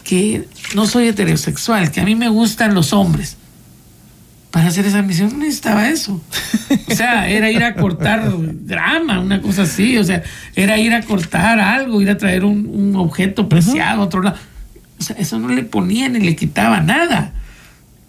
que 0.09 0.49
no 0.75 0.87
soy 0.87 1.09
heterosexual, 1.09 1.91
que 1.91 2.01
a 2.01 2.05
mí 2.05 2.15
me 2.15 2.31
gustan 2.31 2.73
los 2.73 2.95
hombres. 2.95 3.37
Para 4.51 4.69
hacer 4.69 4.87
esa 4.87 5.03
misión 5.03 5.33
no 5.33 5.41
necesitaba 5.41 5.91
eso. 5.91 6.19
O 6.91 6.95
sea, 6.95 7.29
era 7.29 7.51
ir 7.51 7.63
a 7.63 7.75
cortar 7.75 8.33
drama, 8.65 9.21
una 9.21 9.43
cosa 9.43 9.65
así. 9.65 9.99
O 9.99 10.05
sea, 10.05 10.23
era 10.57 10.79
ir 10.79 10.95
a 10.95 11.03
cortar 11.03 11.61
algo, 11.61 12.01
ir 12.01 12.09
a 12.09 12.17
traer 12.17 12.47
un, 12.47 12.71
un 12.73 12.97
objeto 12.97 13.51
preciado 13.51 14.01
a 14.01 14.05
otro 14.07 14.23
lado. 14.23 14.39
O 14.99 15.03
sea, 15.03 15.15
eso 15.19 15.39
no 15.39 15.49
le 15.49 15.63
ponía 15.63 16.09
ni 16.09 16.21
le 16.21 16.35
quitaba 16.35 16.81
nada. 16.81 17.35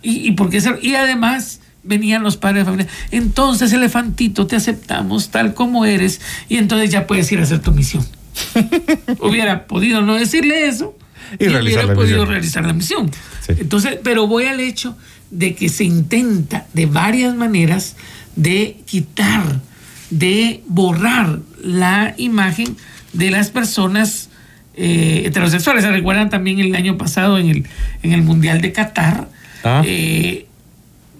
Y, 0.01 0.25
y, 0.25 0.31
porque 0.31 0.55
eso, 0.55 0.75
y 0.81 0.95
además 0.95 1.59
venían 1.83 2.23
los 2.23 2.37
padres 2.37 2.61
de 2.61 2.71
familia. 2.71 2.91
Entonces, 3.11 3.73
elefantito, 3.73 4.47
te 4.47 4.55
aceptamos 4.55 5.31
tal 5.31 5.53
como 5.53 5.83
eres 5.83 6.21
y 6.47 6.55
entonces 6.59 6.91
ya 6.91 7.07
puedes 7.07 7.29
ir 7.33 7.39
a 7.39 7.43
hacer 7.43 7.59
tu 7.59 7.73
misión. 7.73 8.07
Hubiera 9.19 9.67
podido 9.67 10.01
no 10.01 10.15
decirle 10.15 10.65
eso 10.65 10.95
y, 11.37 11.45
y 11.45 11.47
realizar 11.47 11.85
hubiera 11.85 11.93
podido 11.93 12.17
misión. 12.19 12.29
realizar 12.29 12.65
la 12.65 12.73
misión. 12.73 13.11
Sí. 13.45 13.53
Entonces, 13.59 13.99
pero 14.03 14.27
voy 14.27 14.45
al 14.45 14.59
hecho 14.59 14.97
de 15.31 15.55
que 15.55 15.69
se 15.69 15.83
intenta 15.83 16.65
de 16.73 16.85
varias 16.85 17.35
maneras 17.35 17.95
de 18.35 18.77
quitar, 18.85 19.59
de 20.09 20.63
borrar 20.67 21.39
la 21.61 22.15
imagen 22.17 22.75
de 23.13 23.31
las 23.31 23.49
personas 23.49 24.29
eh, 24.75 25.23
heterosexuales. 25.25 25.83
¿Se 25.83 25.91
recuerdan 25.91 26.29
también 26.29 26.59
el 26.59 26.75
año 26.75 26.97
pasado 26.97 27.37
en 27.37 27.49
el, 27.49 27.67
en 28.01 28.13
el 28.13 28.21
Mundial 28.21 28.61
de 28.61 28.71
Qatar? 28.71 29.29
Ah. 29.63 29.83
Eh, 29.85 30.45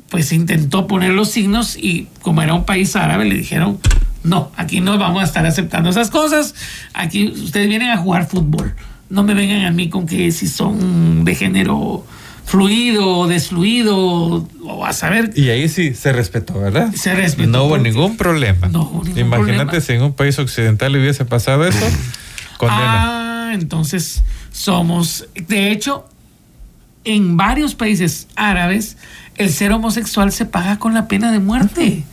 pues 0.10 0.28
se 0.28 0.36
intentó 0.36 0.88
poner 0.88 1.12
los 1.12 1.30
signos 1.30 1.78
y 1.78 2.08
como 2.22 2.42
era 2.42 2.54
un 2.54 2.66
país 2.66 2.96
árabe 2.96 3.26
le 3.26 3.36
dijeron, 3.36 3.80
no, 4.24 4.52
aquí 4.56 4.82
no 4.82 4.98
vamos 4.98 5.22
a 5.22 5.26
estar 5.26 5.46
aceptando 5.46 5.90
esas 5.90 6.10
cosas, 6.10 6.56
aquí 6.94 7.28
ustedes 7.28 7.70
vienen 7.70 7.90
a 7.90 7.98
jugar 7.98 8.28
fútbol 8.28 8.74
no 9.10 9.24
me 9.24 9.34
vengan 9.34 9.66
a 9.66 9.72
mí 9.72 9.90
con 9.90 10.06
que 10.06 10.32
si 10.32 10.48
son 10.48 11.26
de 11.26 11.36
género 11.36 12.06
fluido 12.46 13.06
o 13.20 13.28
desfluido 13.28 14.48
o 14.64 14.86
a 14.86 14.94
saber. 14.94 15.32
Y 15.36 15.50
ahí 15.50 15.70
sí 15.70 15.94
se 15.94 16.12
respetó, 16.14 16.60
¿verdad? 16.60 16.92
Se 16.96 17.14
respetó. 17.14 17.50
No 17.50 17.66
hubo 17.66 17.78
ningún 17.78 18.18
problema. 18.18 18.68
No 18.68 18.84
hubo 18.84 19.04
ningún 19.04 19.20
Imagínate 19.20 19.66
problema. 19.66 19.82
si 19.82 19.94
en 19.94 20.02
un 20.04 20.14
país 20.14 20.40
occidental 20.40 20.96
hubiese 20.96 21.26
pasado 21.26 21.68
eso. 21.68 21.86
condena. 22.58 23.50
Ah, 23.50 23.54
entonces 23.54 24.24
somos, 24.52 25.28
de 25.48 25.72
hecho, 25.72 26.08
en 27.04 27.38
varios 27.38 27.76
países 27.76 28.28
árabes, 28.36 28.98
el 29.36 29.50
ser 29.52 29.72
homosexual 29.72 30.32
se 30.32 30.46
paga 30.46 30.78
con 30.80 30.94
la 30.94 31.08
pena 31.08 31.32
de 31.32 31.40
muerte. 31.40 32.04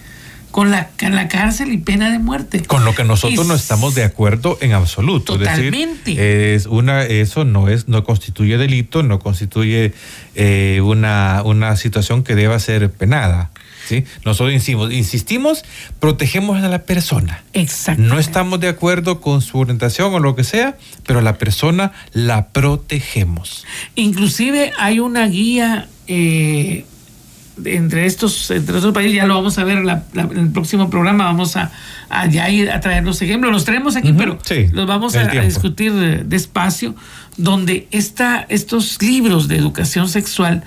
Con 0.57 0.71
la 0.71 1.29
cárcel 1.29 1.71
y 1.71 1.77
pena 1.77 2.11
de 2.11 2.19
muerte. 2.19 2.63
Con 2.63 2.87
lo 2.87 2.95
que 2.95 3.05
nosotros 3.05 3.47
no 3.47 3.55
estamos 3.55 3.95
de 3.95 4.05
acuerdo 4.05 4.57
en 4.63 4.73
absoluto. 4.73 5.35
Es 5.35 5.41
decir, 5.41 5.71
Totalmente. 5.71 6.55
es 6.55 6.65
una, 6.65 7.03
eso 7.03 7.45
no 7.45 7.69
es, 7.69 7.89
no 7.89 8.05
constituye 8.05 8.57
delito, 8.57 9.03
no 9.03 9.19
constituye 9.19 9.93
eh, 10.35 10.81
una, 10.83 11.43
una 11.45 11.77
situación 11.77 12.25
que 12.25 12.35
deba 12.35 12.59
ser 12.59 12.91
penada. 12.91 13.51
¿sí? 13.87 14.05
Nosotros 14.25 14.55
insistimos, 14.55 14.95
insistimos, 14.95 15.63
protegemos 16.01 16.65
a 16.65 16.69
la 16.71 16.85
persona. 16.85 17.45
Exacto. 17.53 18.01
No 18.01 18.19
estamos 18.19 18.59
de 18.59 18.69
acuerdo 18.69 19.21
con 19.21 19.43
su 19.43 19.59
orientación 19.59 20.15
o 20.15 20.21
lo 20.21 20.37
que 20.37 20.45
sea, 20.45 20.79
pero 21.07 21.19
a 21.19 21.23
la 21.23 21.37
persona 21.37 21.93
la 22.15 22.49
protegemos. 22.49 23.67
Inclusive 23.95 24.73
hay 24.79 25.01
una 25.01 25.27
guía 25.27 25.91
eh, 26.07 26.87
entre 27.65 28.05
estos 28.07 28.51
entre 28.51 28.77
estos 28.77 28.93
países, 28.93 29.15
ya 29.15 29.27
lo 29.27 29.35
vamos 29.35 29.57
a 29.59 29.65
ver 29.65 29.85
la- 29.85 30.05
la- 30.13 30.23
en 30.25 30.37
el 30.39 30.49
próximo 30.51 30.91
programa, 30.91 31.25
vamos 31.25 31.57
a, 31.57 31.71
a 32.11 32.27
ya 32.27 32.51
ir 32.51 32.71
a 32.71 32.81
traer 32.81 33.05
los 33.05 33.21
ejemplos, 33.23 33.51
los 33.53 33.65
traemos 33.65 33.97
aquí, 33.97 34.13
pero 34.13 34.39
sí, 34.45 34.67
los 34.73 34.87
vamos 34.87 35.17
a, 35.17 35.25
discutir 35.27 35.93
despacio, 36.27 36.95
donde 37.37 37.89
esta, 37.91 38.45
estos 38.49 39.01
libros 39.03 39.49
de 39.49 39.57
educación 39.57 40.09
sexual 40.09 40.65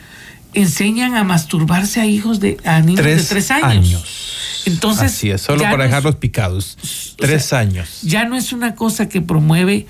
enseñan 0.56 1.15
a 1.15 1.23
masturbarse 1.23 2.02
a 2.02 2.08
hijos 2.08 2.39
de 2.39 2.58
a 2.65 2.80
niños 2.82 3.06
de 3.06 3.17
tres 3.21 3.52
años. 3.52 4.04
Entonces, 4.65 5.04
Así 5.13 5.30
es, 5.32 5.41
solo 5.41 5.62
para 5.63 5.78
no 5.78 5.84
dejarlos 5.84 6.15
picados. 6.15 6.78
Tres 7.17 7.45
sea, 7.45 7.60
años. 7.60 7.99
ya 8.04 8.25
no 8.25 8.36
es 8.36 8.52
una 8.52 8.75
cosa 8.75 9.08
que 9.10 9.21
promueve 9.21 9.86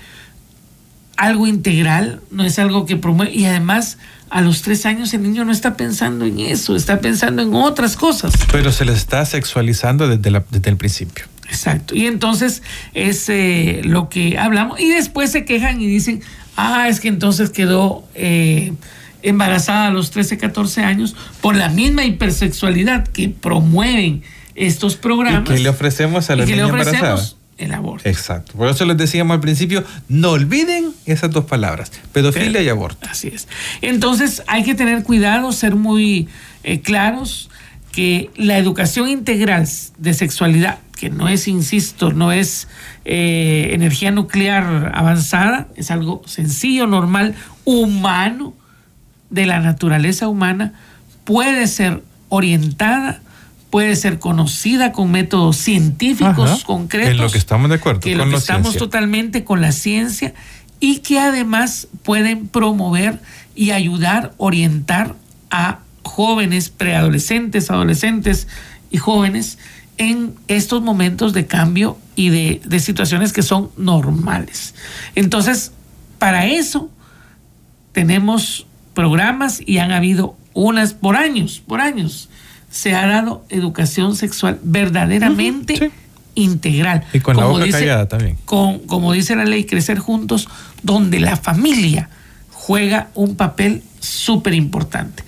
algo 1.16 1.46
integral, 1.46 2.20
no 2.30 2.44
es 2.44 2.58
algo 2.58 2.86
que 2.86 2.96
promueve, 2.96 3.32
y 3.34 3.44
además 3.44 3.98
a 4.30 4.40
los 4.42 4.62
tres 4.62 4.86
años 4.86 5.12
el 5.12 5.22
niño 5.22 5.44
no 5.44 5.52
está 5.52 5.76
pensando 5.76 6.24
en 6.24 6.38
eso, 6.40 6.76
está 6.76 7.00
pensando 7.00 7.42
en 7.42 7.52
otras 7.54 7.96
cosas. 7.96 8.32
Pero 8.52 8.70
se 8.72 8.84
les 8.84 8.96
está 8.98 9.24
sexualizando 9.24 10.06
desde, 10.08 10.30
la- 10.30 10.44
desde 10.50 10.70
el 10.70 10.76
principio. 10.76 11.24
Exacto. 11.48 11.96
Y 11.96 12.06
entonces 12.06 12.62
es 12.94 13.28
eh, 13.28 13.80
lo 13.84 14.08
que 14.08 14.38
hablamos, 14.38 14.78
y 14.80 14.88
después 14.88 15.32
se 15.32 15.44
quejan 15.44 15.80
y 15.80 15.86
dicen, 15.86 16.22
ah, 16.56 16.86
es 16.88 17.00
que 17.00 17.08
entonces 17.08 17.50
quedó 17.50 18.04
eh, 18.14 18.72
embarazada 19.22 19.88
a 19.88 19.90
los 19.90 20.10
13, 20.12 20.38
14 20.38 20.82
años 20.84 21.16
por 21.40 21.56
la 21.56 21.68
misma 21.68 22.04
hipersexualidad 22.04 23.08
que 23.08 23.28
promueven 23.30 24.22
estos 24.54 24.94
¿Y 24.94 24.98
programas. 24.98 25.48
qué 25.48 25.58
le 25.58 25.68
ofrecemos 25.68 26.30
a 26.30 26.36
la 26.36 26.44
que 26.46 26.52
le 26.54 26.62
niña 26.62 26.68
embarazada? 26.68 27.20
El 27.60 27.72
aborto. 27.72 28.08
Exacto. 28.08 28.54
Por 28.56 28.68
eso 28.68 28.84
les 28.84 28.96
decíamos 28.96 29.34
al 29.34 29.40
principio, 29.40 29.84
no 30.08 30.30
olviden 30.30 30.92
esas 31.06 31.30
dos 31.30 31.44
palabras, 31.44 31.92
pedofilia 32.12 32.62
y 32.62 32.68
aborto. 32.68 33.08
Así 33.10 33.28
es. 33.28 33.48
Entonces 33.82 34.42
hay 34.46 34.64
que 34.64 34.74
tener 34.74 35.02
cuidado, 35.04 35.52
ser 35.52 35.76
muy 35.76 36.28
eh, 36.64 36.80
claros 36.80 37.50
que 37.92 38.30
la 38.36 38.56
educación 38.58 39.08
integral 39.08 39.68
de 39.98 40.14
sexualidad, 40.14 40.78
que 40.96 41.10
no 41.10 41.28
es, 41.28 41.48
insisto, 41.48 42.12
no 42.12 42.32
es 42.32 42.68
eh, 43.04 43.70
energía 43.72 44.10
nuclear 44.10 44.92
avanzada, 44.94 45.68
es 45.76 45.90
algo 45.90 46.22
sencillo, 46.26 46.86
normal, 46.86 47.34
humano, 47.64 48.54
de 49.30 49.46
la 49.46 49.60
naturaleza 49.60 50.28
humana, 50.28 50.74
puede 51.24 51.66
ser 51.68 52.02
orientada, 52.28 53.20
puede 53.70 53.94
ser 53.96 54.18
conocida 54.18 54.92
con 54.92 55.10
métodos 55.10 55.56
científicos 55.56 56.50
Ajá. 56.50 56.64
concretos. 56.66 57.10
En 57.12 57.18
lo 57.18 57.30
que 57.30 57.38
estamos 57.38 57.70
de 57.70 57.76
acuerdo, 57.76 58.00
Que 58.00 58.10
con 58.16 58.18
lo 58.18 58.30
que 58.30 58.36
estamos 58.36 58.72
ciencia. 58.72 58.80
totalmente 58.80 59.44
con 59.44 59.60
la 59.60 59.72
ciencia 59.72 60.34
y 60.80 60.98
que 60.98 61.18
además 61.20 61.86
pueden 62.02 62.48
promover 62.48 63.20
y 63.54 63.70
ayudar, 63.70 64.32
orientar 64.38 65.14
a 65.50 65.80
jóvenes, 66.02 66.70
preadolescentes, 66.70 67.70
adolescentes 67.70 68.48
y 68.90 68.96
jóvenes 68.98 69.58
en 69.98 70.34
estos 70.48 70.82
momentos 70.82 71.32
de 71.34 71.46
cambio 71.46 71.98
y 72.16 72.30
de, 72.30 72.60
de 72.64 72.80
situaciones 72.80 73.32
que 73.32 73.42
son 73.42 73.70
normales. 73.76 74.74
Entonces, 75.14 75.72
para 76.18 76.46
eso 76.46 76.90
tenemos 77.92 78.66
programas 78.94 79.60
y 79.64 79.78
han 79.78 79.92
habido 79.92 80.34
unas 80.54 80.94
por 80.94 81.16
años, 81.16 81.62
por 81.66 81.80
años. 81.80 82.28
Se 82.70 82.94
ha 82.94 83.06
dado 83.06 83.44
educación 83.48 84.16
sexual 84.16 84.58
verdaderamente 84.62 85.76
sí. 85.76 85.90
integral. 86.34 87.04
Y 87.12 87.20
con 87.20 87.36
la 87.36 87.42
Como 87.42 87.58
boca 87.58 87.70
callada 87.70 88.08
también. 88.08 88.38
con, 88.44 88.78
como 88.80 89.12
dice 89.12 89.34
la 89.36 89.44
ley, 89.44 89.64
crecer 89.64 89.98
juntos, 89.98 90.48
donde 90.82 91.20
la 91.20 91.36
familia 91.36 92.08
juega 92.52 93.08
un 93.14 93.36
papel 93.36 93.82
súper 94.00 94.54
importante. 94.54 95.24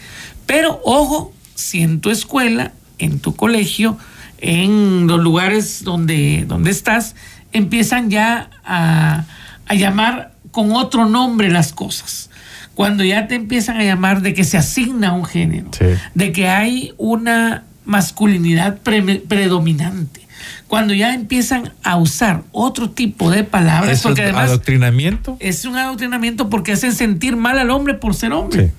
Pero 0.47 0.81
ojo, 0.85 1.33
si 1.55 1.83
en 1.83 2.01
tu 2.01 2.11
escuela, 2.11 2.73
en 2.99 3.19
tu 3.19 3.35
colegio, 3.35 3.99
en 4.39 5.07
los 5.07 5.21
lugares 5.21 5.83
donde, 5.85 6.45
donde 6.47 6.71
estás, 6.71 7.15
empiezan 7.53 8.11
ya 8.11 8.51
a, 8.65 9.25
a 9.67 9.75
llamar 9.75 10.35
con 10.51 10.73
otro 10.73 11.07
nombre 11.09 11.51
las 11.51 11.73
cosas. 11.73 12.29
Cuando 12.75 13.05
ya 13.05 13.29
te 13.29 13.35
empiezan 13.35 13.77
a 13.77 13.85
llamar 13.85 14.23
de 14.23 14.35
que 14.35 14.45
se 14.45 14.57
asigna 14.57 15.13
un 15.13 15.25
género, 15.25 15.69
Sí. 15.79 15.87
de 16.15 16.33
que 16.33 16.49
hay 16.49 16.93
una 16.97 17.65
masculinidad 17.85 18.79
pre- 18.79 19.23
predominante, 19.27 20.21
cuando 20.69 20.95
ya 20.95 21.15
empiezan 21.15 21.73
a 21.83 21.97
usar 21.99 22.43
otro 22.51 22.91
tipo 22.91 23.31
de 23.31 23.45
palabras, 23.45 23.93
Eso 23.99 24.09
porque 24.09 24.23
es 24.23 24.29
además 24.29 24.49
adoctrinamiento. 24.49 25.37
es 25.41 25.65
un 25.67 25.77
adoctrinamiento 25.77 26.49
porque 26.49 26.73
hacen 26.73 26.95
sentir 26.95 27.37
mal 27.37 27.59
al 27.59 27.71
hombre 27.71 27.95
por 27.95 28.15
ser 28.15 28.33
hombre. 28.33 28.69
Sí. 28.69 28.73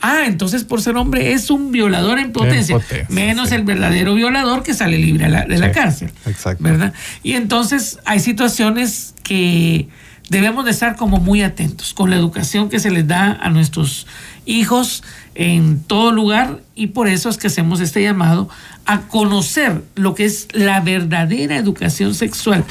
Ah, 0.00 0.24
entonces 0.26 0.62
por 0.62 0.80
ser 0.80 0.96
hombre 0.96 1.32
es 1.32 1.50
un 1.50 1.72
violador 1.72 2.18
en 2.20 2.30
potencia. 2.32 2.76
En 2.76 2.82
potencia, 2.82 3.06
menos 3.08 3.48
sí. 3.48 3.56
el 3.56 3.64
verdadero 3.64 4.14
violador 4.14 4.62
que 4.62 4.74
sale 4.74 4.96
libre 4.98 5.24
a 5.24 5.28
la- 5.28 5.44
de 5.44 5.58
la 5.58 5.72
cárcel. 5.72 6.10
exacto. 6.26 6.62
¿Verdad? 6.62 6.92
Y 7.24 7.32
entonces 7.32 7.98
hay 8.04 8.20
situaciones 8.20 9.14
que 9.24 9.88
debemos 10.28 10.64
de 10.64 10.70
estar 10.70 10.96
como 10.96 11.18
muy 11.18 11.42
atentos 11.42 11.94
con 11.94 12.10
la 12.10 12.16
educación 12.16 12.68
que 12.68 12.78
se 12.80 12.90
les 12.90 13.06
da 13.06 13.32
a 13.32 13.50
nuestros 13.50 14.06
hijos 14.46 15.02
en 15.34 15.82
todo 15.82 16.12
lugar 16.12 16.60
y 16.74 16.88
por 16.88 17.08
eso 17.08 17.28
es 17.28 17.38
que 17.38 17.46
hacemos 17.46 17.80
este 17.80 18.02
llamado 18.02 18.48
a 18.84 19.02
conocer 19.02 19.82
lo 19.94 20.14
que 20.14 20.24
es 20.24 20.48
la 20.52 20.80
verdadera 20.80 21.56
educación 21.56 22.14
sexual 22.14 22.64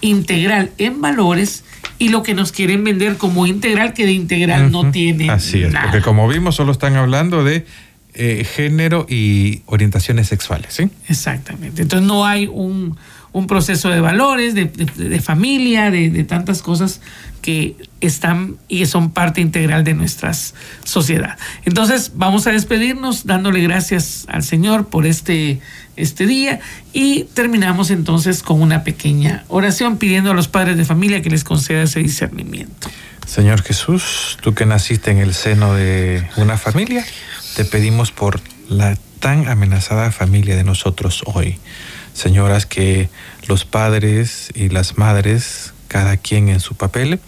integral 0.00 0.70
en 0.78 1.00
valores 1.00 1.64
y 1.98 2.08
lo 2.08 2.22
que 2.22 2.34
nos 2.34 2.52
quieren 2.52 2.82
vender 2.84 3.16
como 3.16 3.46
integral 3.46 3.92
que 3.92 4.06
de 4.06 4.12
integral 4.12 4.72
no 4.72 4.90
tiene 4.90 5.30
Así 5.30 5.62
es, 5.62 5.72
nada. 5.72 5.90
porque 5.90 6.02
como 6.02 6.26
vimos, 6.28 6.56
solo 6.56 6.72
están 6.72 6.96
hablando 6.96 7.44
de 7.44 7.66
eh, 8.14 8.44
género 8.44 9.06
y 9.08 9.62
orientaciones 9.66 10.26
sexuales, 10.26 10.74
¿sí? 10.74 10.90
Exactamente. 11.08 11.82
Entonces 11.82 12.06
no 12.08 12.26
hay 12.26 12.46
un, 12.46 12.96
un 13.32 13.46
proceso 13.46 13.88
de 13.90 14.00
valores, 14.00 14.54
de, 14.54 15.20
familia, 15.20 15.90
de, 15.90 16.24
tantas 16.24 16.62
cosas 16.62 17.00
que 17.42 17.76
están 18.00 18.56
y 18.68 18.84
son 18.86 19.10
parte 19.10 19.40
integral 19.40 19.84
de 19.84 19.94
nuestra 19.94 20.32
sociedad. 20.84 21.38
Entonces 21.64 22.12
vamos 22.14 22.46
a 22.46 22.52
despedirnos 22.52 23.26
dándole 23.26 23.62
gracias 23.62 24.26
al 24.28 24.42
Señor 24.42 24.88
por 24.88 25.06
este, 25.06 25.60
este 25.96 26.26
día 26.26 26.60
y 26.92 27.24
terminamos 27.34 27.90
entonces 27.90 28.42
con 28.42 28.60
una 28.60 28.84
pequeña 28.84 29.44
oración 29.48 29.96
pidiendo 29.96 30.32
a 30.32 30.34
los 30.34 30.48
padres 30.48 30.76
de 30.76 30.84
familia 30.84 31.22
que 31.22 31.30
les 31.30 31.44
conceda 31.44 31.82
ese 31.82 32.00
discernimiento. 32.00 32.90
Señor 33.26 33.62
Jesús, 33.62 34.38
tú 34.42 34.54
que 34.54 34.66
naciste 34.66 35.12
en 35.12 35.18
el 35.18 35.34
seno 35.34 35.74
de 35.74 36.26
una 36.36 36.58
familia, 36.58 37.04
te 37.54 37.64
pedimos 37.64 38.10
por 38.10 38.40
la 38.68 38.96
tan 39.20 39.48
amenazada 39.48 40.10
familia 40.10 40.56
de 40.56 40.64
nosotros 40.64 41.22
hoy. 41.26 41.58
Señoras, 42.12 42.66
que 42.66 43.08
los 43.46 43.64
padres 43.64 44.50
y 44.54 44.68
las 44.68 44.98
madres, 44.98 45.72
cada 45.88 46.16
quien 46.16 46.48
en 46.48 46.60
su 46.60 46.74
papel, 46.74 47.20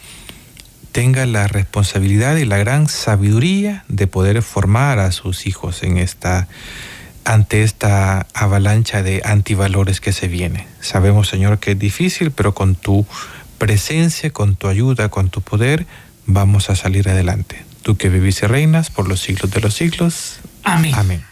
tenga 0.93 1.25
la 1.27 1.49
responsabilidad 1.49 2.37
y 2.37 2.45
la 2.45 2.59
gran 2.59 2.89
sabiduría 2.89 3.85
de 3.89 4.07
poder 4.07 4.43
formar 4.43 4.99
a 4.99 5.11
sus 5.11 5.47
hijos 5.47 5.83
en 5.83 5.97
esta 5.97 6.49
ante 7.25 7.63
esta 7.63 8.27
avalancha 8.35 9.03
de 9.03 9.23
antivalores 9.25 10.01
que 10.01 10.13
se 10.13 10.29
viene. 10.29 10.67
Sabemos, 10.81 11.29
Señor, 11.29 11.59
que 11.59 11.73
es 11.73 11.79
difícil, 11.79 12.33
pero 12.33 12.53
con 12.53 12.75
tu 12.75 13.07
presencia, 13.59 14.31
con 14.31 14.57
tu 14.57 14.69
ayuda, 14.69 15.09
con 15.09 15.31
tu 15.31 15.41
poder, 15.41 15.87
vamos 16.27 16.69
a 16.69 16.77
salir 16.77 17.09
adelante. 17.09 17.65
Tú 17.83 17.97
que 17.97 18.09
vivís 18.09 18.43
y 18.43 18.47
reinas 18.47 18.91
por 18.91 19.09
los 19.09 19.21
siglos 19.21 19.51
de 19.53 19.61
los 19.61 19.75
siglos. 19.75 20.41
Amén. 20.65 20.95
Amén. 20.95 21.32